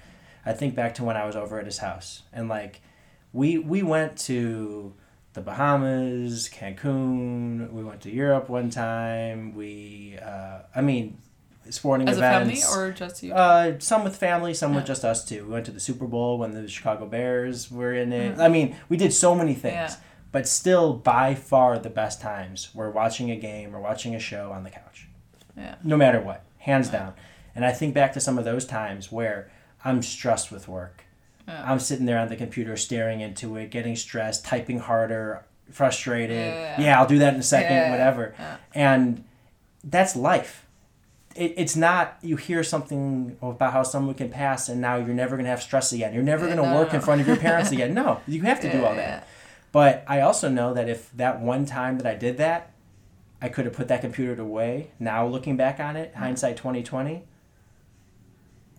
[0.46, 2.82] I think back to when I was over at his house, and like
[3.34, 4.94] we we went to
[5.34, 7.72] the Bahamas, Cancun.
[7.72, 9.56] We went to Europe one time.
[9.56, 11.20] We, uh, I mean,
[11.70, 12.76] sporting As a family events.
[12.76, 13.34] or just you?
[13.34, 15.46] Uh, some with family, some with just us two.
[15.46, 18.40] We went to the Super Bowl when the Chicago Bears were in it.
[18.40, 19.74] I mean, we did so many things.
[19.74, 19.96] Yeah.
[20.32, 24.52] But still, by far, the best times were watching a game or watching a show
[24.52, 25.08] on the couch.
[25.58, 25.76] Yeah.
[25.84, 27.14] No matter what, hands down.
[27.54, 29.52] And I think back to some of those times where
[29.84, 31.04] I'm stressed with work.
[31.48, 31.70] Yeah.
[31.70, 36.38] I'm sitting there on the computer staring into it, getting stressed, typing harder, frustrated.
[36.54, 36.80] Yeah.
[36.82, 37.92] Yeah, I'll do that in a second, Yeah.
[37.92, 38.34] whatever.
[38.40, 38.58] Yeah.
[38.74, 39.24] And
[39.84, 40.66] that's life.
[41.36, 45.36] It, it's not you hear something about how someone can pass and now you're never
[45.36, 46.14] going to have stress again.
[46.14, 47.94] You're never Yeah, going to no, work in front of your parents again.
[47.94, 49.28] No, you have to do all that.
[49.72, 52.72] But I also know that if that one time that I did that,
[53.42, 54.92] I could have put that computer away.
[55.00, 57.24] Now looking back on it, hindsight 2020,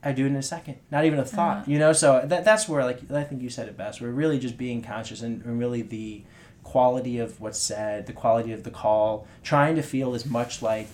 [0.05, 0.77] I do it in a second.
[0.91, 1.71] Not even a thought, Uh-huh.
[1.71, 1.93] you know?
[1.93, 4.01] So that, that's where, like, I think you said it best.
[4.01, 6.25] We're really just being conscious and, and really the
[6.65, 10.89] quality of what's said, the quality of the call, trying to feel as much like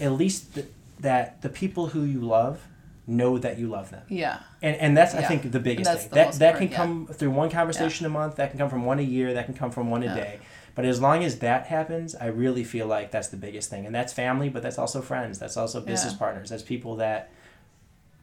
[0.00, 0.66] at least th-
[1.00, 2.66] that the people who you love
[3.06, 4.02] know that you love them.
[4.08, 4.38] Yeah.
[4.62, 6.08] And, and that's, I think, the biggest thing.
[6.10, 8.84] the That, that can important, come through one conversation a month, that can come from
[8.84, 10.14] one a year, that can come from one a Yeah.
[10.14, 10.40] day.
[10.76, 13.86] But as long as that happens, I really feel like that's the biggest thing.
[13.86, 15.38] And that's family, but that's also friends.
[15.38, 16.18] That's also business Yeah.
[16.18, 16.50] partners.
[16.50, 17.30] That's people that,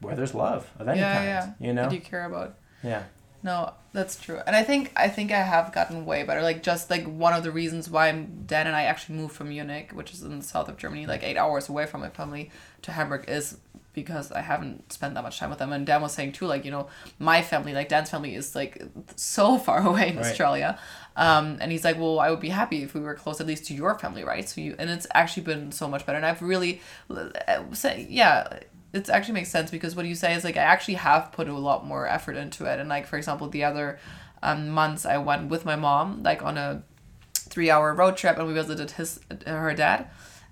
[0.00, 1.26] where there's love of any Yeah, kind.
[1.26, 1.66] yeah.
[1.66, 1.82] You know?
[1.84, 2.54] That you care about.
[2.82, 3.02] yeah.
[3.40, 4.40] No, that's true.
[4.48, 6.42] And I think I think I have gotten way better.
[6.42, 9.92] Like just like one of the reasons why Dan and I actually moved from Munich,
[9.92, 12.50] which is in the south of Germany, like eight hours away from my family,
[12.82, 13.58] to Hamburg is
[14.02, 15.72] because I haven't spent that much time with them.
[15.72, 16.88] And Dan was saying too, like, you know,
[17.18, 18.82] my family, like Dan's family is like
[19.16, 20.26] so far away in Right.
[20.26, 20.78] Australia.
[21.16, 23.64] Um, and he's like, Well, I would be happy if we were close at least
[23.66, 24.48] to your family, right?
[24.48, 26.16] So you and it's actually been so much better.
[26.16, 26.80] And I've really
[27.10, 28.60] uh, say yeah,
[28.92, 31.52] it actually makes sense because what you say is like I actually have put a
[31.68, 32.78] lot more effort into it.
[32.80, 33.98] And like for example, the other
[34.42, 36.82] um, months I went with my mom like on a
[37.34, 40.08] three hour road trip and we visited his her dad.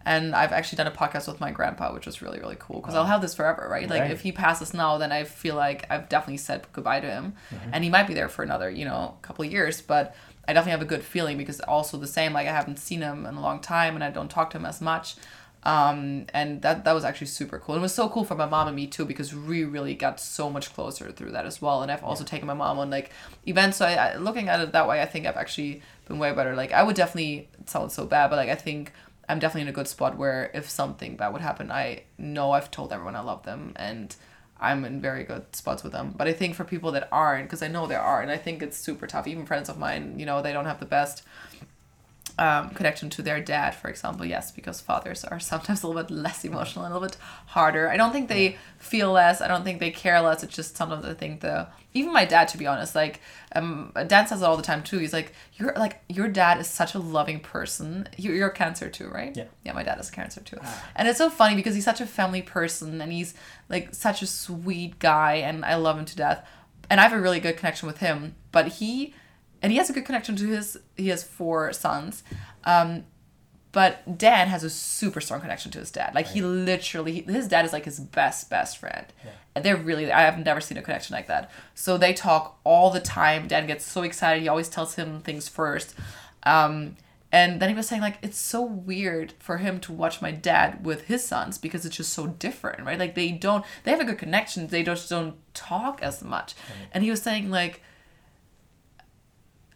[0.06, 2.94] And I've actually done a podcast with my grandpa, which was really, really cool because
[2.94, 3.90] I'll have this forever, right?
[3.90, 4.10] Like Right.
[4.12, 7.34] if he passes now, then I feel like I've definitely said goodbye to him,
[7.72, 9.80] and he might be there for another, you know, couple of years.
[9.82, 10.14] But
[10.48, 13.26] I definitely have a good feeling because also the same, like I haven't seen him
[13.26, 15.16] in a long time, and I don't talk to him as much.
[15.64, 17.74] Um, and that that was actually super cool.
[17.74, 20.20] And it was so cool for my mom and me too because we really got
[20.20, 21.82] so much closer through that as well.
[21.82, 23.10] And I've also taken my mom on like
[23.48, 23.78] events.
[23.78, 26.54] So I, I, looking at it that way, I think I've actually been way better.
[26.54, 28.92] Like I would definitely sound so bad, but like I think
[29.28, 32.70] I'm definitely in a good spot where if something bad would happen, I know I've
[32.70, 34.14] told everyone I love them and
[34.58, 36.14] I'm in very good spots with them.
[36.16, 38.62] But I think for people that aren't, because I know there are, and I think
[38.62, 39.26] it's super tough.
[39.26, 41.22] Even friends of mine, you know, they don't have the best
[42.38, 44.26] um, connection to their dad, for example.
[44.26, 47.16] Yes, because fathers are sometimes a little bit less emotional and a little bit
[47.46, 47.88] harder.
[47.88, 49.40] I don't think they feel less.
[49.40, 50.42] I don't think they care less.
[50.42, 53.20] It's just sometimes I think the even my dad, to be honest, like
[53.54, 54.98] um, dad says it all the time too.
[54.98, 58.06] He's like, you're like your dad is such a loving person.
[58.18, 59.34] You're, you're cancer too, right?
[59.34, 59.44] Yeah.
[59.64, 60.90] Yeah, my dad is cancer too, ah.
[60.94, 63.34] and it's so funny because he's such a family person and he's
[63.70, 66.46] like such a sweet guy, and I love him to death.
[66.88, 69.12] And I have a really good connection with him, but he
[69.66, 72.22] and he has a good connection to his he has four sons
[72.64, 73.04] um,
[73.76, 76.14] but Dan has a super strong connection to his dad.
[76.14, 76.34] Like right.
[76.34, 79.04] he literally, his dad is like his best best friend.
[79.22, 79.32] Yeah.
[79.54, 81.50] And they're really, I have never seen a connection like that.
[81.74, 83.48] So they talk all the time.
[83.48, 84.40] Dan gets so excited.
[84.40, 85.94] He always tells him things first.
[86.44, 86.96] Um,
[87.30, 90.82] and then he was saying like it's so weird for him to watch my dad
[90.82, 92.98] with his sons because it's just so different, right?
[92.98, 94.68] Like they don't, they have a good connection.
[94.68, 96.54] They just don't talk as much.
[96.70, 96.88] Right.
[96.92, 97.82] And he was saying like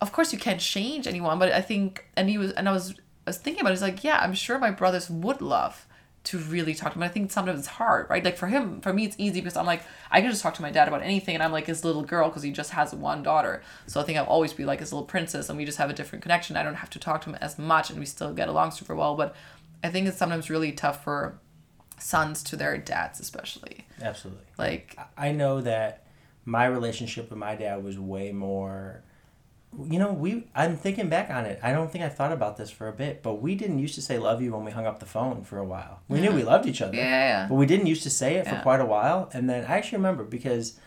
[0.01, 2.95] of course you can't change anyone, but I think and he was and I was
[3.27, 5.87] I was thinking about it, he's like, yeah, I'm sure my brothers would love
[6.23, 7.03] to really talk to him.
[7.03, 8.23] I think sometimes it's hard, right?
[8.23, 10.63] Like for him, for me, it's easy because I'm like, I can just talk to
[10.63, 13.23] my dad about anything, and I'm like his little girl because he just has one
[13.23, 13.63] daughter.
[13.87, 15.95] So I think I'll always be like his little princess, and we just have a
[15.95, 16.57] different connection.
[16.57, 18.95] I don't have to talk to him as much, and we still get along super
[18.95, 19.17] well.
[19.17, 19.35] But
[19.83, 21.39] I think it's sometimes really tough for
[21.99, 23.87] sons to their dads, especially.
[24.03, 24.45] Absolutely.
[24.59, 26.07] Like I know that
[26.45, 29.03] my relationship with my dad was way more
[29.79, 31.61] you know, we I'm thinking back on it.
[31.63, 34.03] I don't think I thought about this for a bit, but we didn't used to
[34.03, 36.01] say love you when we hung up the phone for a while.
[36.09, 36.97] We knew we loved each other.
[36.97, 37.47] Yeah, yeah.
[37.49, 39.31] But we didn't used to say it for quite a while.
[39.33, 40.79] And then I actually remember because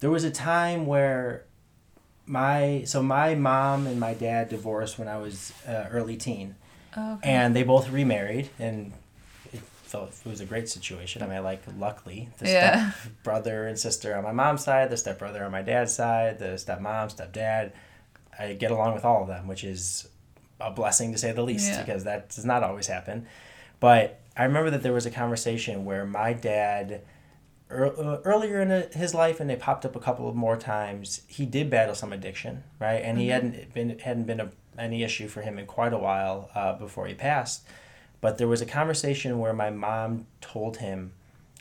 [0.00, 1.44] there was a time where
[2.26, 6.56] my so my mom and my dad divorced when I was uh, early teen.
[6.96, 7.30] Oh, okay.
[7.30, 8.92] And they both remarried and
[9.52, 11.22] it felt it was a great situation.
[11.22, 12.90] I mean, like luckily the yeah.
[12.90, 16.40] step brother and sister on my mom's side, the step brother on my dad's side,
[16.40, 17.72] the step mom, step dad
[18.38, 20.08] I get along with all of them, which is
[20.60, 21.82] a blessing to say the least yeah.
[21.82, 23.26] because that does not always happen.
[23.80, 27.02] But I remember that there was a conversation where my dad
[27.70, 31.44] uh, earlier in his life and it popped up a couple of more times he
[31.44, 33.20] did battle some addiction right and mm-hmm.
[33.20, 36.72] he hadn't been hadn't been a, any issue for him in quite a while uh,
[36.72, 37.66] before he passed
[38.22, 41.12] but there was a conversation where my mom told him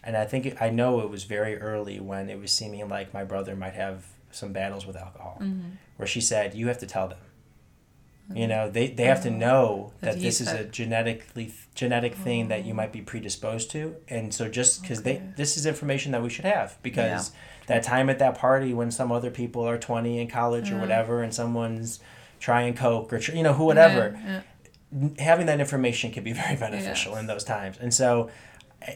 [0.02, 3.26] and i think i know it was very early when it was seeming like my
[3.26, 4.06] brother might have
[4.38, 5.72] some battles with alcohol, mm-hmm.
[5.98, 7.18] where she said, "You have to tell them."
[8.30, 8.38] Mm-hmm.
[8.38, 12.50] You know, they, they have to know that this is a genetically genetic thing oh.
[12.50, 15.14] that you might be predisposed to, and so just because okay.
[15.14, 17.38] they this is information that we should have because yeah.
[17.68, 21.24] that time at that party when some other people are twenty in college or whatever,
[21.24, 22.00] and someone's
[22.40, 24.44] trying coke or you know who whatever,
[25.20, 27.22] having that information can be very beneficial yes.
[27.22, 28.30] in those times, and so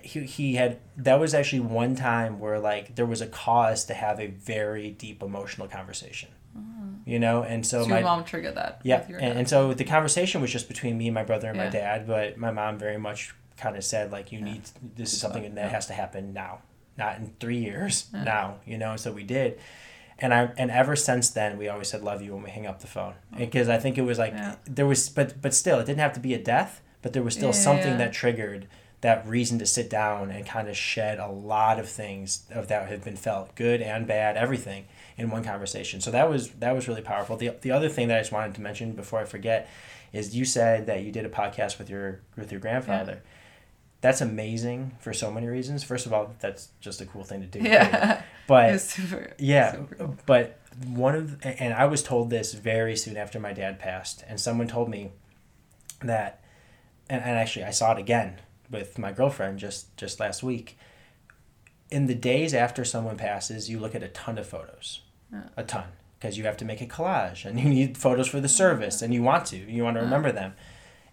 [0.04, 3.94] he, he had that was actually one time where like there was a cause to
[3.94, 7.10] have a very deep emotional conversation mm-hmm.
[7.10, 7.42] you know?
[7.44, 10.68] And so, so my mom triggered that yeah and, and so the conversation was just
[10.68, 11.66] between me and my brother and yeah.
[11.66, 14.46] my dad but my mom very much kind of said like you yeah.
[14.46, 14.62] need
[14.96, 15.70] this is something that yeah.
[15.70, 16.60] has to happen now
[16.98, 18.96] not in three years now you know?
[18.96, 19.60] So we did.
[20.20, 22.82] And I and ever since then we always said love you when we hang up
[22.82, 23.16] the phone.
[23.36, 26.20] Because I think it was like there was but but still it didn't have to
[26.20, 28.68] be a death but there was still something that triggered
[29.02, 32.88] that reason to sit down and kind of shed a lot of things of that
[32.88, 34.86] have been felt, good and bad, everything
[35.18, 36.00] in one conversation.
[36.02, 37.36] So that was that was really powerful.
[37.36, 39.70] The, the other thing that I just wanted to mention before I forget
[40.14, 43.14] is you said that you did a podcast with your with your grandfather.
[43.24, 43.32] Yeah.
[44.02, 45.84] That's amazing for so many reasons.
[45.84, 47.60] First of all, that's just a cool thing to do.
[47.60, 48.22] Yeah.
[48.48, 50.18] But super, yeah, super cool.
[50.26, 54.42] but one of and I was told this very soon after my dad passed, and
[54.42, 55.12] someone told me
[56.02, 56.44] that,
[57.10, 58.40] and, and actually I saw it again
[58.72, 60.78] with my girlfriend just just last week.
[61.90, 65.02] In the days after someone passes, you look at a ton of photos,
[65.32, 65.50] yeah.
[65.58, 68.48] a ton, because you have to make a collage and you need photos for the
[68.48, 70.54] service and you want to you want to remember them,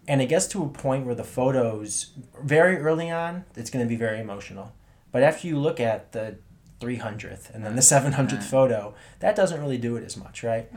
[0.07, 3.89] and it gets to a point where the photos very early on it's going to
[3.89, 4.73] be very emotional,
[5.11, 6.37] but after you look at the
[6.81, 10.71] 300th and then the 700th photo, that doesn't really do it as much, right?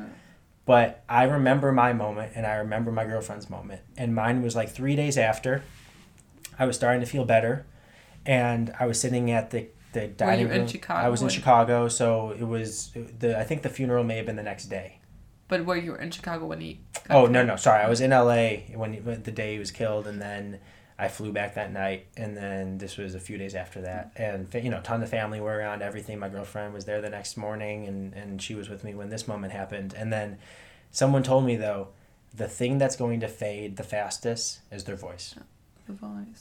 [0.65, 3.81] But I remember my moment and I remember my girlfriend's moment.
[3.97, 5.63] And mine was like three days after.
[6.57, 7.65] I was starting to feel better,
[8.25, 10.61] and I was sitting at the the dining room.
[10.61, 11.05] in Chicago?
[11.05, 13.37] I was in Chicago, so it was the.
[13.37, 14.99] I think the funeral may have been the next day.
[15.47, 16.79] But were you were in Chicago when he?
[17.09, 18.71] Oh no no sorry I was in L.A.
[18.73, 20.59] when, he, when the day he was killed, and then
[20.97, 24.47] I flew back that night, and then this was a few days after that, and
[24.53, 25.81] you know, a ton of family were around.
[25.81, 26.19] Everything.
[26.19, 29.27] My girlfriend was there the next morning, and and she was with me when this
[29.27, 29.93] moment happened.
[29.93, 30.37] And then,
[30.91, 31.89] someone told me though,
[32.33, 35.35] the thing that's going to fade the fastest is their voice.
[35.37, 35.43] Oh.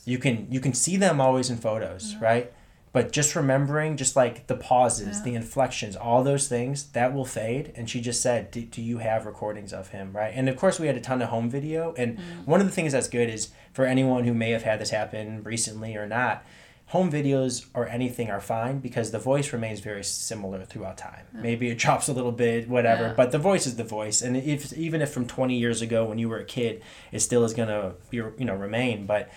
[0.04, 2.52] You can you can see them always in photos, right?
[2.92, 5.24] But just remembering, just like the pauses, Yeah.
[5.24, 7.72] the inflections, all those things, that will fade.
[7.76, 10.32] And she just said, do, do you have recordings of him, right?
[10.34, 11.94] And of course, we had a ton of home video.
[11.96, 12.46] And mm.
[12.46, 15.44] one of the things that's good is for anyone who may have had this happen
[15.44, 16.44] recently or not,
[16.90, 21.24] home videos or anything are fine because the voice remains very similar throughout time.
[21.32, 23.14] Maybe it drops a little bit, whatever, Yeah.
[23.16, 24.22] but the voice is the voice.
[24.22, 26.82] And if even if from 20 years ago when you were a kid,
[27.12, 29.06] it still is going to be, you know, remain.
[29.06, 29.30] But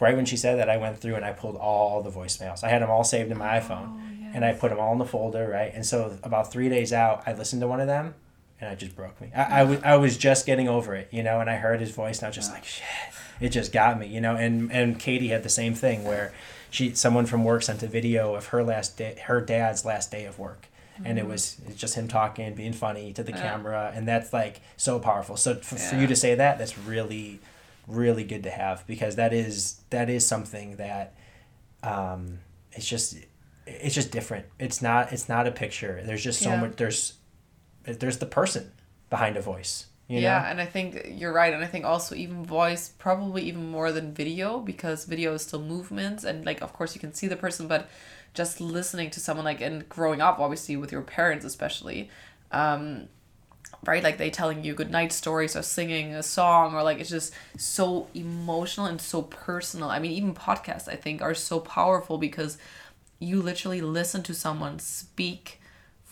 [0.00, 2.64] right when she said that, I went through and I pulled all the voicemails.
[2.64, 4.92] I had them all saved in my oh, iPhone Oh, and I put them all
[4.92, 5.72] in the folder, right?
[5.74, 8.14] And so about three days out, I listened to one of them,
[8.62, 9.30] and it just broke me.
[9.36, 12.18] I, I, was, was just getting over it, you know, and I heard his voice,
[12.18, 12.84] and I was just like, shit,
[13.40, 14.34] it just got me, you know.
[14.36, 16.32] And and Katie had the same thing where
[16.74, 20.24] she, someone from work sent a video of her last day, her dad's last day
[20.24, 20.66] of work.
[21.04, 23.40] And it was it's just him talking, being funny to the Yeah.
[23.42, 25.36] camera, and that's like so powerful.
[25.36, 27.40] So for, for you to say that, that's really,
[27.88, 31.14] really good to have because that is that is something that
[31.82, 32.38] um,
[32.72, 33.16] it's just
[33.66, 34.46] it's just different.
[34.60, 36.00] It's not it's not a picture.
[36.04, 36.60] There's just so Yeah.
[36.60, 36.76] much.
[36.76, 37.14] There's
[37.84, 38.70] there's the person
[39.10, 39.86] behind a voice.
[40.08, 40.46] You yeah, know?
[40.48, 44.12] and I think you're right, and I think also even voice probably even more than
[44.12, 47.68] video because video is still movements and like of course you can see the person,
[47.68, 47.88] but
[48.34, 52.10] just listening to someone like and growing up obviously with your parents especially,
[52.52, 53.08] um,
[53.86, 54.02] right?
[54.02, 57.32] Like they telling you good night stories or singing a song or like it's just
[57.56, 59.90] so emotional and so personal.
[59.90, 62.58] I mean even podcasts I think are so powerful because
[63.18, 65.60] you literally listen to someone speak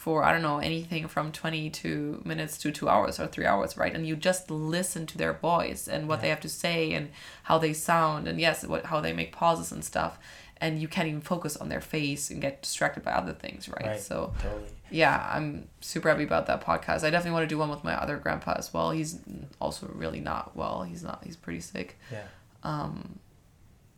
[0.03, 3.95] for I don't know anything from 22 minutes to 2 hours or 3 hours right?
[3.95, 7.11] And you just listen to their voice and what they have to say and
[7.45, 10.19] how they sound and yes what how they make pauses and stuff.
[10.65, 13.87] And you can't even focus on their face and get distracted by other things right,
[13.93, 14.01] Right.
[14.01, 14.71] so Totally.
[14.91, 15.49] yeah i'm
[15.81, 17.01] super happy about that podcast.
[17.07, 18.89] I definitely want to do one with my other grandpa as well.
[18.91, 19.13] He's
[19.61, 20.77] also really not well.
[20.91, 21.89] He's not he's pretty sick.
[22.17, 22.27] Yeah.
[22.65, 23.19] Um,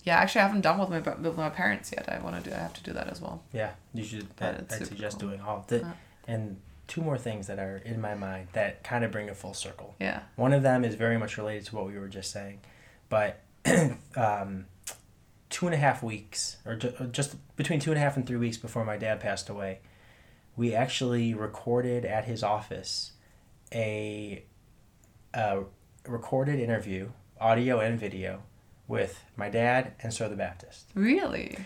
[0.04, 0.98] yeah actually i haven't done with my
[1.28, 3.42] with my parents yet i want to do i have to do that as well
[3.52, 3.72] Yeah.
[3.92, 4.28] You should.
[4.36, 5.28] That, I'd suggest cool.
[5.30, 5.92] doing all the Yeah.
[6.28, 9.54] and two more things that are in my mind that kind of bring it full
[9.54, 9.94] circle.
[10.00, 12.60] yeah One of them is very much related to what we were just saying,
[13.08, 13.40] but
[14.16, 14.66] um,
[15.48, 18.58] two and a half weeks, or just between two and a half and three weeks
[18.58, 19.78] before my dad passed away,
[20.56, 23.12] we actually recorded at his office
[23.72, 24.44] a,
[25.32, 25.62] a
[26.06, 27.08] recorded interview,
[27.40, 28.42] audio and video,
[28.86, 30.86] with my dad and Sir the Baptist.
[30.94, 31.56] really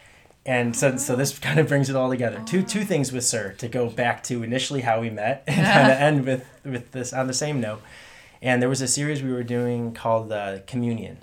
[0.47, 2.43] And so, so this kind of brings it all together.
[2.47, 5.93] Two two things with Sir to go back to initially how we met and kind
[5.93, 7.83] of end with with this on the same note.
[8.41, 11.19] And there was a series we were doing called uh, Communion,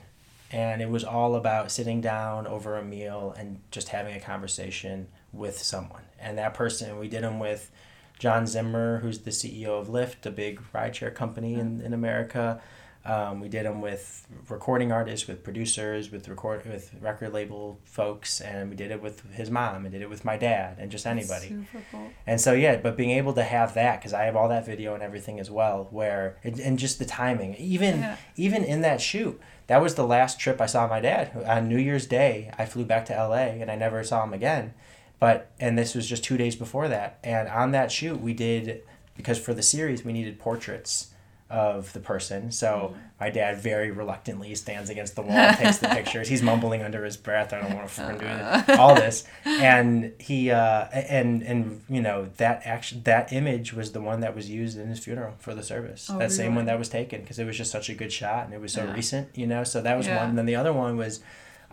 [0.51, 5.07] and it was all about sitting down over a meal and just having a conversation
[5.31, 6.03] with someone.
[6.19, 7.71] And that person, we did them with
[8.19, 12.61] John Zimmer, who's the CEO of Lyft, a big rideshare company in, in America.
[13.05, 18.41] Um, we did them with recording artists, with producers, with record with record label folks,
[18.41, 21.05] and we did it with his mom, and did it with my dad, and just
[21.05, 21.49] anybody.
[21.49, 22.09] Super cool.
[22.25, 24.95] And so yeah, but being able to have that because I have all that video
[24.95, 28.17] and everything as well, where and, and just the timing, even Yeah.
[28.37, 31.77] even in that shoot, that was the last trip I saw my dad on New
[31.77, 32.51] Year's Day.
[32.57, 33.61] I flew back to L.A.
[33.61, 34.73] and I never saw him again.
[35.19, 38.81] But and this was just two days before that, and on that shoot we did
[39.15, 41.11] because for the series we needed portraits
[41.49, 42.51] of the person.
[42.51, 46.27] So my dad very reluctantly stands against the wall, takes the pictures.
[46.27, 47.53] He's mumbling under his breath.
[47.53, 48.17] I don't want to
[48.67, 48.79] do it.
[48.79, 54.01] All this, and he uh, and and you know that action that image was the
[54.01, 56.09] one that was used in his funeral for the service.
[56.11, 58.45] Oh, that same one that was taken because it was just such a good shot
[58.45, 58.93] and it was so Yeah.
[58.93, 59.29] recent.
[59.37, 60.17] You know, so that was Yeah.
[60.17, 60.29] one.
[60.29, 61.19] And then the other one was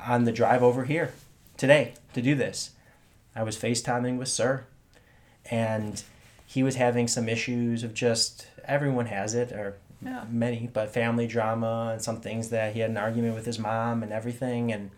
[0.07, 1.12] on the drive over here
[1.57, 2.70] today to do this.
[3.35, 4.64] I was FaceTiming with Sir,
[5.51, 6.03] and
[6.47, 10.24] he was having some issues of just everyone has it or Yeah.
[10.28, 14.02] many, but family drama and some things that he had an argument with his mom
[14.02, 14.72] and everything.
[14.72, 14.90] And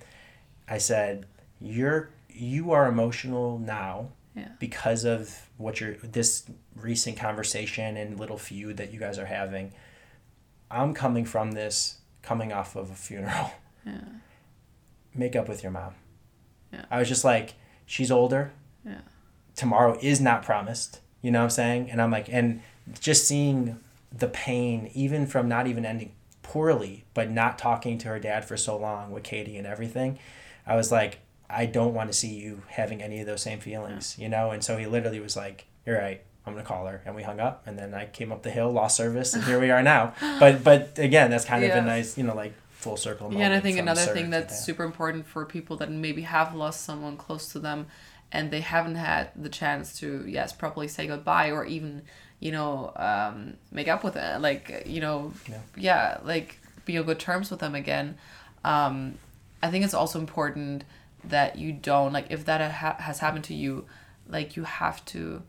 [0.68, 1.26] I said,
[1.60, 4.48] "You're you are emotional now Yeah.
[4.58, 6.44] because of what you're this
[6.74, 9.72] recent conversation and little feud that you guys are having.
[10.70, 13.50] I'm coming from this coming off of a funeral.
[13.86, 14.00] Yeah.
[15.14, 15.94] Make up with your mom."
[16.72, 16.86] Yeah.
[16.90, 17.54] I was just like,
[17.86, 18.52] "She's older."
[18.84, 19.00] Yeah.
[19.54, 21.00] tomorrow is not promised.
[21.22, 21.90] You know what I'm saying?
[21.90, 22.60] And I'm like, and
[23.00, 23.78] just seeing
[24.16, 26.12] the pain, even from not even ending
[26.42, 30.18] poorly, but not talking to her dad for so long with Katie and everything,
[30.66, 31.18] I was like,
[31.48, 34.50] I don't want to see you having any of those same feelings, you know?
[34.50, 36.22] And so he literally was like, You're right.
[36.46, 38.70] I'm gonna call her, and we hung up, and then I came up the hill,
[38.70, 40.12] lost service, and here we are now.
[40.38, 43.32] But but again, that's kind of a nice, you know, like full circle.
[43.32, 44.62] Yeah, and I think another thing that's that.
[44.62, 47.86] super important for people that maybe have lost someone close to them
[48.30, 52.02] and they haven't had the chance to, yes, properly say goodbye or even,
[52.44, 54.40] you know, um, make up with it.
[54.40, 55.58] Like, you know, Yeah.
[55.76, 58.18] yeah, like be on good terms with them again.
[58.62, 59.14] Um,
[59.62, 60.84] I think it's also important
[61.24, 63.86] that you don't like if that ha- has happened to you,
[64.28, 65.42] like you have to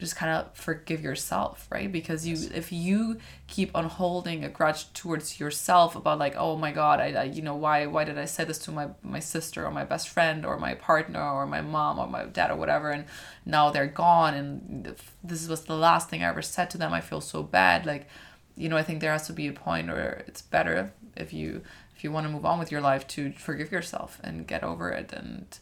[0.00, 1.92] just kind of forgive yourself, right?
[1.92, 6.72] Because you if you keep on holding a grudge towards yourself about like, oh my
[6.72, 9.64] god, I, I you know why why did I say this to my my sister
[9.66, 12.90] or my best friend or my partner or my mom or my dad or whatever,
[12.90, 13.04] and
[13.44, 16.92] now they're gone and this was the last thing I ever said to them.
[16.92, 17.86] I feel so bad.
[17.86, 18.08] Like,
[18.56, 21.62] you know, I think there has to be a point where it's better if you
[21.94, 24.88] if you want to move on with your life to forgive yourself and get over
[24.88, 25.58] it and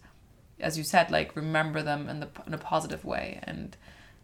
[0.61, 3.77] as you said like remember them in the in a positive way and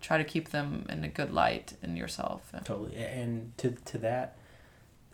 [0.04, 2.94] try to keep them in a good light in yourself Totally.
[2.96, 4.36] And to to that,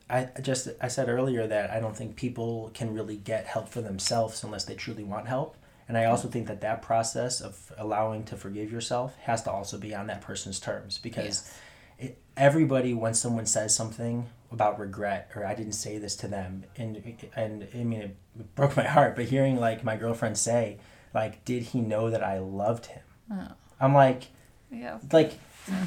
[0.09, 3.80] I just I said earlier that I don't think people can really get help for
[3.80, 5.57] themselves unless they truly want help.
[5.88, 9.76] And I also think that that process of allowing to forgive yourself has to also
[9.78, 11.53] be on that person's terms because
[11.99, 16.64] it, everybody when someone says something about regret or I didn't say this to them
[16.76, 20.78] and and I mean it broke my heart but hearing like my girlfriend say
[21.14, 23.53] like did he know that I loved him Oh.
[23.80, 24.28] I'm like
[24.70, 24.98] yeah.
[25.12, 25.38] Like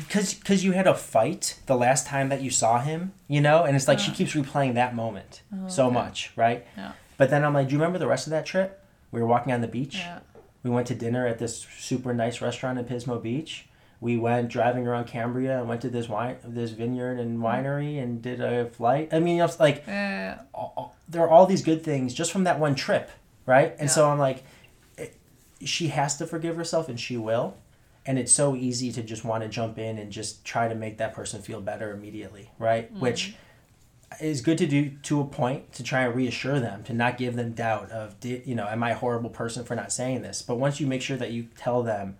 [0.07, 3.63] because because you had a fight the last time that you saw him you know?
[3.63, 5.93] And it's like she keeps replaying that moment oh, so okay.
[5.93, 6.65] much right?
[6.77, 6.93] Yeah.
[7.17, 8.79] but then i'm like do you remember the rest of that trip?
[9.11, 9.97] We were walking on the beach.
[9.97, 10.19] Yeah.
[10.63, 13.67] We went to dinner at this super nice restaurant in pismo beach.
[14.01, 17.45] We went driving around cambria and went to this wine this vineyard and mm-hmm.
[17.45, 19.09] winery and did a flight.
[19.11, 22.31] I mean you know, it's like yeah all- there are all these good things just
[22.31, 23.09] from that one trip,
[23.45, 23.75] right?
[23.79, 24.43] And so I'm like,
[24.97, 25.15] it,
[25.63, 27.55] she has to forgive herself, and she will.
[28.05, 30.97] And it's so easy to just want to jump in and just try to make
[30.97, 32.91] that person feel better immediately, right?
[32.91, 32.99] Mm-hmm.
[33.01, 33.35] Which
[34.21, 37.35] is good to do to a point to try and reassure them, to not give
[37.35, 40.41] them doubt of, you know, am I a horrible person for not saying this?
[40.41, 42.17] But once you make sure that you tell them,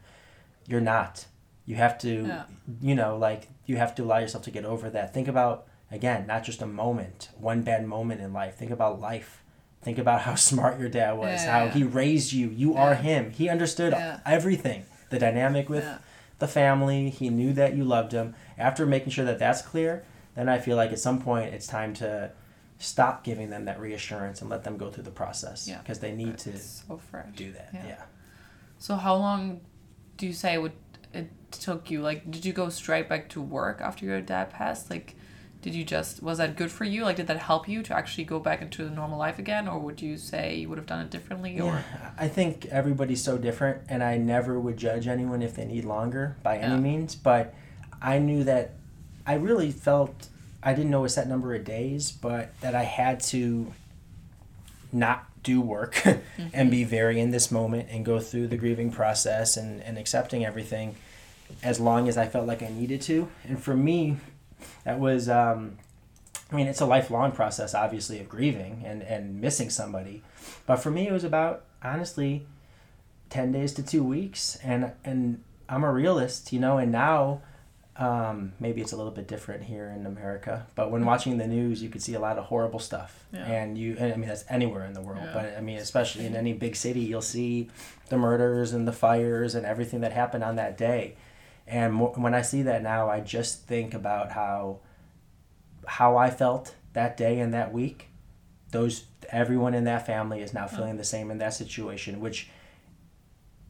[0.68, 1.26] you're not.
[1.66, 2.44] You have to, Yeah.
[2.82, 5.14] you know, like you have to allow yourself to get over that.
[5.14, 8.56] Think about again, not just a moment, one bad moment in life.
[8.56, 9.44] Think about life.
[9.82, 11.72] Think about how smart your dad was, Yeah, how yeah.
[11.72, 12.48] he raised you.
[12.50, 13.32] You are him.
[13.32, 13.94] He understood
[14.26, 14.86] everything.
[15.14, 16.00] The dynamic with Yeah.
[16.40, 17.10] the family.
[17.12, 18.34] He knew that you loved him.
[18.58, 20.04] After making sure that that's clear,
[20.36, 22.32] then I feel like at some point it's time to
[22.80, 25.78] stop giving them that reassurance and let them go through the process Yeah.
[25.78, 27.00] because they need to so
[27.36, 27.70] do that.
[27.74, 27.86] Yeah.
[27.88, 28.02] yeah.
[28.80, 29.62] so how long
[30.18, 30.74] do you say would
[31.14, 34.90] it took you like did you go straight back to work after your dad passed
[34.90, 35.16] like
[35.64, 38.24] did you just was that good for you like did that help you to actually
[38.24, 41.00] go back into the normal life again or would you say you would have done
[41.00, 45.42] it differently or Yeah, I think everybody's so different, and I never would judge anyone
[45.42, 47.16] if they need longer by any means.
[47.16, 47.54] But
[48.02, 48.76] I knew that
[49.26, 50.30] I really felt
[50.62, 53.74] I didn't know a set number of days, but that I had to
[54.92, 56.06] not do work
[56.54, 56.90] and be mm-hmm.
[56.90, 60.96] very in this moment and go through the grieving process and, and accepting everything
[61.62, 63.28] as long as I felt like I needed to.
[63.44, 64.18] And for me,
[64.84, 65.78] that was um,
[66.52, 70.22] I mean, it's a lifelong process, obviously, of grieving and, and missing somebody.
[70.68, 72.46] But for me, it was about honestly
[73.30, 76.78] ten days to two weeks, and and I'm a realist, you know.
[76.78, 77.42] And now,
[77.98, 80.68] um, maybe it's a little bit different here in America.
[80.76, 83.46] But when watching the news, you could see a lot of horrible stuff, Yeah.
[83.46, 83.96] and you.
[83.98, 85.34] And I mean, that's anywhere in the world, Yeah.
[85.34, 87.70] but I mean, especially in any big city, you'll see
[88.10, 91.16] the murders and the fires and everything that happened on that day.
[91.68, 94.80] And when I see that now, I just think about how
[95.86, 98.10] how I felt that day and that week.
[98.72, 100.76] Those everyone in that family is now mm.
[100.76, 102.50] feeling the same in that situation, which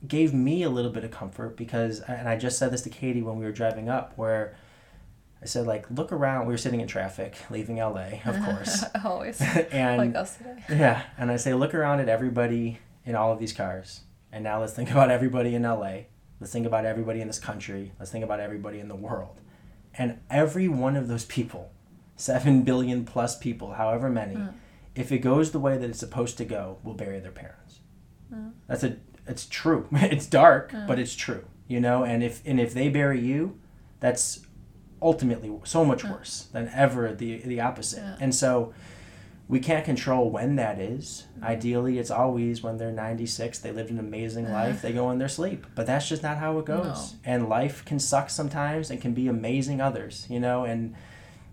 [0.07, 3.21] gave me a little bit of comfort because and I just said this to Katie
[3.21, 4.55] when we were driving up where
[5.41, 6.45] I said like look around.
[6.47, 8.83] We were sitting in traffic leaving LA of course.
[9.05, 9.41] Always.
[9.71, 10.63] And like us today.
[10.69, 14.59] yeah, and I say, look around at everybody in all of these cars, and now
[14.59, 16.03] let's think about everybody in LA.
[16.43, 17.93] Let's think about everybody in this country.
[17.97, 19.39] Let's think about everybody in the world,
[19.97, 21.71] and every one of those people,
[22.17, 24.53] seven billion plus people, however many, mm.
[24.93, 27.79] if it goes the way that it's supposed to go, will bury their parents.
[28.29, 28.51] Mm.
[28.67, 28.97] That's a.
[29.25, 29.87] It's true.
[29.93, 30.85] It's dark, mm.
[30.85, 31.45] but it's true.
[31.69, 33.57] You know, and if and if they bury you,
[34.01, 34.45] that's
[35.01, 37.99] ultimately so much worse than ever the the opposite.
[37.99, 38.17] Yeah.
[38.19, 38.73] And so
[39.53, 41.27] we can't control when that is.
[41.43, 44.55] Ideally, it's always when they're 96, they lived an amazing uh-huh.
[44.55, 45.67] life, they go in their sleep.
[45.75, 47.13] But that's just not how it goes.
[47.23, 50.95] And life can suck sometimes and can be amazing others, you know, and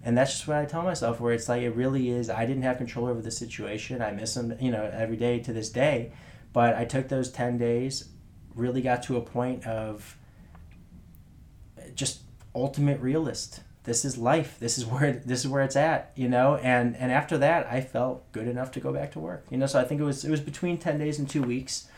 [0.02, 2.62] and that's just what I tell myself where it's like it really is I didn't
[2.62, 4.00] have control over the situation.
[4.00, 6.12] I miss them, you know, every day to this day.
[6.54, 8.08] But I took those 10 days,
[8.54, 10.16] really got to a point of
[11.94, 12.22] just
[12.54, 16.56] ultimate realist this is life this is where this is where it's at you know
[16.56, 19.66] and and after that i felt good enough to go back to work you know
[19.66, 21.88] so i think it was it was between 10 days and two weeks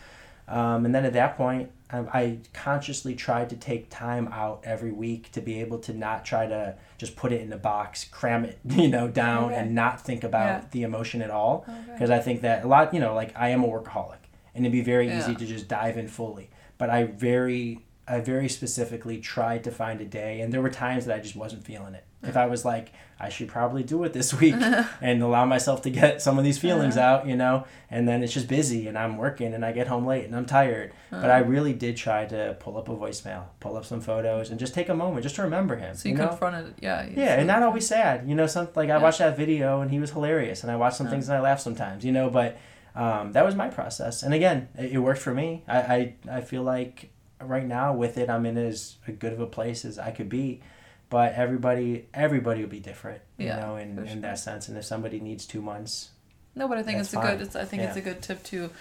[0.47, 4.91] Um, and then at that point, I, I consciously tried to take time out every
[4.91, 8.43] week to be able to not try to just put it in a box, cram
[8.43, 9.55] it, you know, down Okay.
[9.59, 10.61] and not think about Yeah.
[10.71, 11.63] the emotion at all.
[11.65, 11.93] Okay.
[11.93, 14.19] Because I think that a lot, you know, like I am a workaholic
[14.53, 16.49] and it'd be very easy to just dive in fully.
[16.77, 21.05] But I very, I very specifically tried to find a day, and there were times
[21.05, 22.03] that I just wasn't feeling it.
[22.25, 24.55] If I was like, I should probably do it this week
[25.01, 28.33] and allow myself to get some of these feelings out, you know, and then it's
[28.33, 30.93] just busy and I'm working and I get home late and I'm tired.
[31.11, 34.59] But I really did try to pull up a voicemail, pull up some photos, and
[34.59, 35.95] just take a moment just to remember him.
[35.95, 36.29] So you, know?
[36.29, 37.05] confronted, yeah.
[37.13, 38.27] Yeah, and not always sad.
[38.27, 39.03] You know, some like I Yeah.
[39.03, 41.61] watched that video and he was hilarious, and I watched some things and I laughed
[41.61, 42.05] sometimes.
[42.05, 42.57] You know, but
[42.95, 45.63] um, that was my process, and again, it, it worked for me.
[45.67, 47.09] I, I I feel like
[47.47, 50.61] right now with it, I'm in as good of a place as I could be.
[51.09, 54.67] But everybody, everybody will be different, you Yeah, know, in, for in that sense.
[54.67, 56.09] And if somebody needs two months,
[56.55, 57.37] No, but I think it's a fine.
[57.37, 57.41] good.
[57.45, 58.71] It's, I think it's a good tip to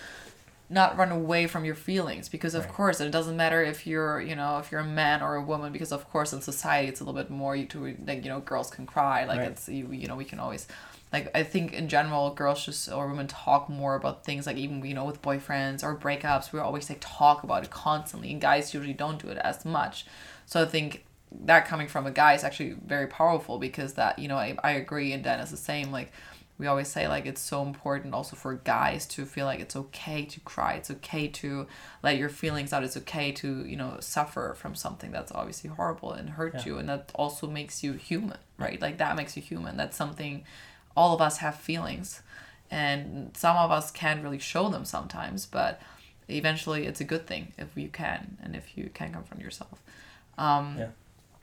[0.71, 2.73] not run away from your feelings because of Right.
[2.73, 5.71] course it doesn't matter if you're you know if you're a man or a woman
[5.71, 8.41] because of course in society it's a little bit more you to like you know
[8.41, 9.49] girls can cry like Right.
[9.49, 10.67] it's you, you know we can always
[11.13, 14.85] like I think in general girls just or women talk more about things like even
[14.85, 18.73] you know with boyfriends or breakups we always like talk about it constantly and guys
[18.75, 20.07] usually don't do it as much.
[20.47, 21.05] So I think
[21.45, 24.73] that coming from a guy is actually very powerful because that you know I, I
[24.73, 26.13] agree and Dennis is the same like
[26.59, 30.25] we always say like it's so important also for guys to feel like it's okay
[30.27, 31.67] to cry it's okay to
[32.03, 36.13] let your feelings out it's okay to you know suffer from something that's obviously horrible
[36.13, 36.65] and hurt Yeah.
[36.67, 38.81] you and that also makes you human right?
[38.81, 39.77] Like that makes you human.
[39.77, 40.45] That's something
[40.97, 42.23] all of us have feelings
[42.71, 45.81] and some of us can't really show them sometimes but
[46.29, 49.81] eventually it's a good thing if you can and if you can confront yourself
[50.39, 50.89] um, Yeah.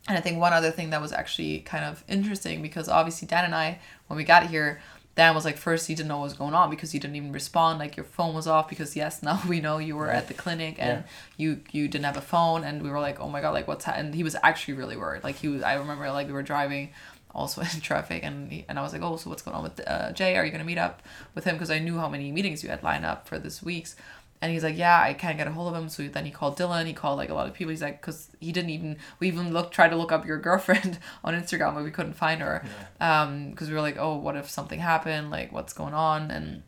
[0.07, 3.45] and I think one other thing that was actually kind of interesting because obviously Dan
[3.45, 4.81] and I, when we got here,
[5.15, 7.31] Dan was like, first he didn't know what was going on because you didn't even
[7.33, 10.33] respond, like your phone was off because yes, now we know you were at the
[10.33, 11.03] clinic and
[11.37, 13.85] you you didn't have a phone and we were like, oh my god, like what's?
[13.87, 15.23] And he was actually really worried.
[15.23, 16.89] Like he was, I remember like we were driving
[17.33, 19.81] also in traffic and he, and I was like, oh, so what's going on with
[19.87, 20.37] uh, Jay?
[20.37, 21.01] Are you gonna meet up
[21.35, 21.55] with him?
[21.55, 23.95] Because I knew how many meetings you had lined up for this week's.
[24.41, 25.89] And he's like, yeah, I can't get a hold of him.
[25.89, 26.85] So then he called Dylan.
[26.85, 27.71] He called like a lot of people.
[27.71, 28.95] He's like, because he didn't even.
[29.19, 32.41] We even looked, tried to look up your girlfriend on Instagram, but we couldn't find
[32.41, 32.63] her.
[33.01, 35.29] Um, because we were like, oh, what if something happened?
[35.29, 36.31] Like, what's going on?
[36.31, 36.63] And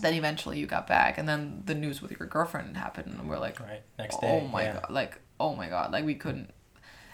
[0.00, 3.38] then eventually you got back, and then the news with your girlfriend happened, and we're
[3.38, 4.28] like, right next day.
[4.28, 4.72] oh my yeah.
[4.74, 6.50] god, like, oh my god, like we couldn't.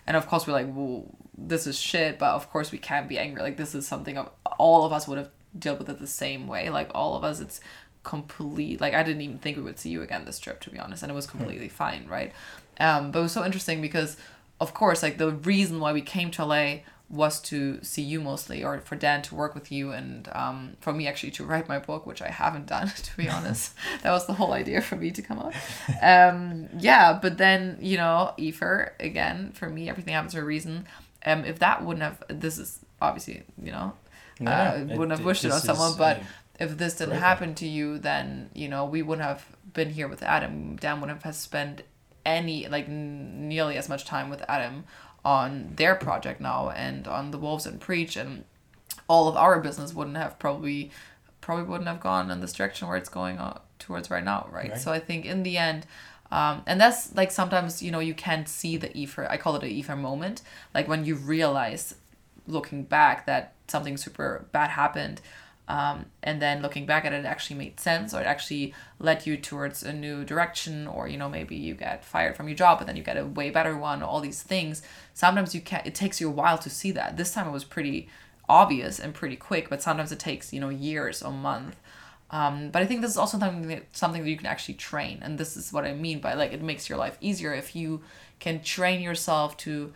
[0.06, 1.06] And of course we're like, well,
[1.36, 3.42] this is shit, but of course we can't be angry.
[3.42, 6.46] Like this is something of all of us would have dealt with it the same
[6.46, 6.70] way.
[6.70, 7.60] Like all of us, it's
[8.02, 8.80] complete.
[8.80, 11.02] Like I didn't even think we would see you again this trip, to be honest,
[11.02, 12.32] and it was completely fine, right?
[12.78, 14.16] Um, but it was so interesting because,
[14.60, 16.76] of course, like the reason why we came to LA
[17.10, 20.92] was to see you mostly, or for Dan to work with you, and um, for
[20.92, 23.74] me actually to write my book, which I haven't done, to be honest.
[24.02, 25.54] that was the whole idea for me to come out.
[26.00, 30.86] Um, yeah, but then you know, Efer again for me, everything happens for a reason.
[31.24, 33.92] Um, if that wouldn't have, this is obviously you know,
[34.38, 36.22] No, uh, wouldn't have wished it on someone, but
[36.58, 37.20] if this didn't Great.
[37.20, 40.76] happen to you, then you know we wouldn't have been here with Adam.
[40.76, 41.82] Dan wouldn't have spent
[42.24, 44.84] any like n- nearly as much time with Adam
[45.24, 48.44] on their project now and on the Wolves and Preach, and
[49.08, 50.90] all of our business wouldn't have probably
[51.40, 54.70] probably wouldn't have gone in this direction where it's going on towards right now, right?
[54.70, 54.78] Right.
[54.80, 55.86] So I think in the end.
[56.32, 59.28] Um, and that's like sometimes you know you can't see the ether.
[59.28, 60.42] I call it a ether moment,
[60.74, 61.94] like when you realize
[62.46, 65.20] looking back that something super bad happened
[65.70, 69.24] um, and then looking back at it, it actually made sense or it actually led
[69.24, 72.78] you towards a new direction or you know maybe you get fired from your job
[72.78, 74.82] but then you get a way better one all these things
[75.14, 77.62] sometimes you can't it takes you a while to see that this time it was
[77.62, 78.08] pretty
[78.48, 81.76] obvious and pretty quick but sometimes it takes you know years or month
[82.30, 85.20] um, but I think this is also something that, something that you can actually train,
[85.22, 88.02] and this is what I mean by like it makes your life easier if you
[88.38, 89.92] can train yourself to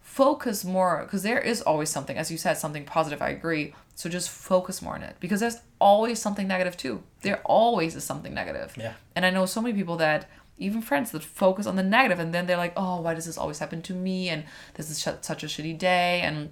[0.00, 4.08] focus more because there is always something as you said something positive i agree so
[4.08, 7.02] just focus more on it because there's always something negative too.
[7.22, 8.74] There always is something negative.
[8.78, 8.92] Yeah.
[9.14, 10.28] and i know so many people that
[10.58, 13.38] even friends that focus on the negative and then they're like oh why does this
[13.38, 14.28] always happen to me?
[14.28, 16.50] And this is sh- such a shitty day and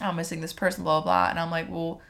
[0.00, 1.30] i'm missing this person blah blah blah.
[1.30, 2.00] And i'm like well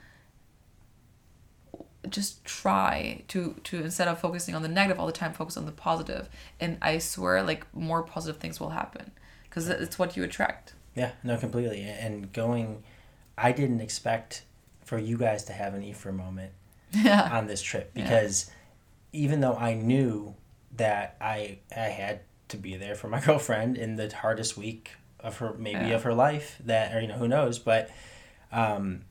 [2.08, 5.66] just try to to instead of focusing on the negative all the time focus on
[5.66, 6.28] the positive
[6.58, 9.10] and i swear like more positive things will happen
[9.44, 11.82] because it's what you attract Yeah, no, completely.
[11.82, 12.82] And going,
[13.38, 14.42] I didn't expect
[14.84, 16.52] for you guys to have an Ephraim moment
[16.92, 18.02] yeah on this trip Yeah.
[18.04, 18.50] because
[19.12, 20.34] even though I knew
[20.76, 25.36] that I I had to be there for my girlfriend in the hardest week of
[25.38, 25.96] her maybe Yeah.
[25.96, 27.90] of her life that or you know who knows but
[28.52, 29.02] um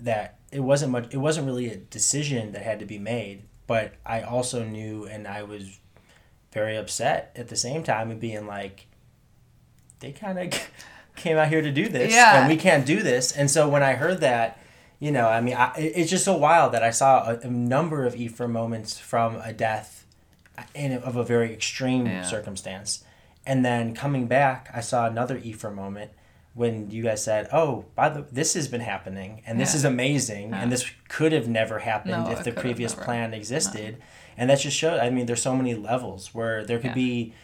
[0.00, 3.94] that it wasn't much it wasn't really a decision that had to be made but
[4.06, 5.78] I also knew and I was
[6.52, 8.86] very upset at the same time and being like,
[10.00, 10.68] they kind of
[11.16, 12.40] came out here to do this, Yeah.
[12.40, 13.32] and we can't do this.
[13.32, 14.58] And so when I heard that,
[14.98, 18.04] you know, I mean, I, it's just so wild that I saw a, a number
[18.04, 20.04] of Ephraim moments from a death
[20.58, 22.22] uh, in a, of a very extreme Yeah.
[22.24, 23.02] circumstance,
[23.46, 26.10] and then coming back, I saw another Ephraim moment
[26.54, 29.76] when you guys said, "Oh, by the this has been happening, and this Yeah.
[29.78, 30.60] is amazing, Yeah.
[30.62, 33.96] and this could have never happened No, if the previous plan existed."
[34.36, 35.00] And that just shows.
[35.00, 36.94] I mean, there's so many levels where there could Yeah.
[36.94, 37.34] be,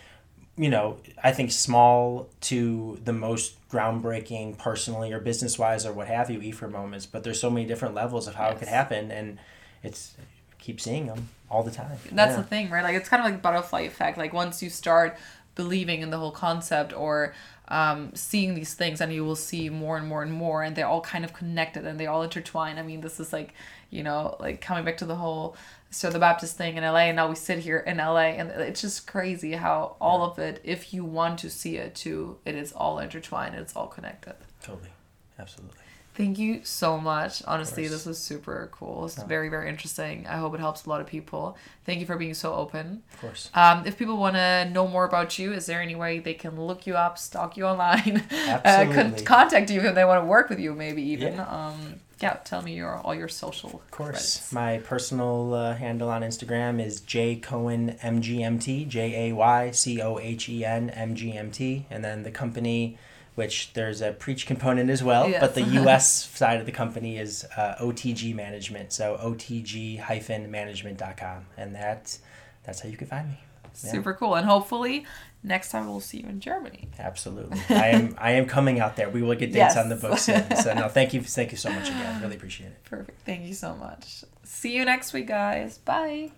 [0.57, 6.07] you know, I think small to the most groundbreaking, personally or business wise or what
[6.09, 7.05] have you, Ephraim moments.
[7.07, 9.39] But there's so many different levels of how it could happen, and
[9.83, 10.15] it's
[10.59, 11.97] keep seeing them all the time.
[12.13, 12.83] That's the thing, right?
[12.85, 14.19] Like it's kind of like butterfly effect.
[14.19, 15.17] Like once you start
[15.55, 17.35] believing in the whole concept or
[17.69, 20.87] um, seeing these things, and you will see more and more and more, and they're
[20.87, 22.79] all kind of connected and they all intertwine.
[22.79, 23.55] I mean, this is like,
[23.91, 25.57] you know, like coming back to the whole
[25.91, 28.81] Sir the Baptist thing in LA, and now we sit here in LA, and it's
[28.81, 32.73] just crazy how all of it, if you want to see it too, it is
[32.73, 33.55] all intertwined.
[33.55, 34.35] It's all connected.
[34.63, 34.91] totally,
[35.39, 35.77] absolutely.
[36.19, 37.45] Thank you so much.
[37.47, 39.05] Honestly, this was super cool.
[39.05, 40.27] It's very, very interesting.
[40.27, 41.57] I hope it helps a lot of people.
[41.85, 43.05] Thank you for being so open.
[43.13, 43.51] Of course.
[43.55, 46.61] Um, if people want to know more about you, is there any way they can
[46.61, 50.51] look you up, stalk you online, uh, con- contact you if they want to work
[50.51, 51.35] with you, maybe even?
[51.35, 51.47] Yeah.
[51.47, 53.71] Um, yeah, tell me your all your social.
[53.71, 54.09] Of course.
[54.09, 54.53] credits.
[54.53, 60.19] My personal uh, handle on Instagram is Jay Cohen MGMT, J A Y C O
[60.19, 62.99] H E N M G M T, and then the company,
[63.39, 65.41] which there's a preach component as well, Yes.
[65.41, 66.29] but the U.S.
[66.43, 72.19] side of the company is uh, OTG Management, so OTG-management.com, and that
[72.65, 73.39] that's how you can find me.
[73.85, 73.93] Yeah.
[73.93, 75.07] Super cool, and hopefully
[75.45, 76.89] next time we'll see you in Germany.
[76.99, 79.09] Absolutely, I am I am coming out there.
[79.09, 79.77] We will get dates Yes.
[79.77, 80.23] on the books.
[80.23, 80.57] soon.
[80.57, 82.21] So no, thank you, thank you so much again.
[82.21, 82.85] Really appreciate it.
[82.85, 83.21] Perfect.
[83.25, 84.25] Thank you so much.
[84.43, 85.79] See you next week, guys.
[85.79, 86.33] Bye.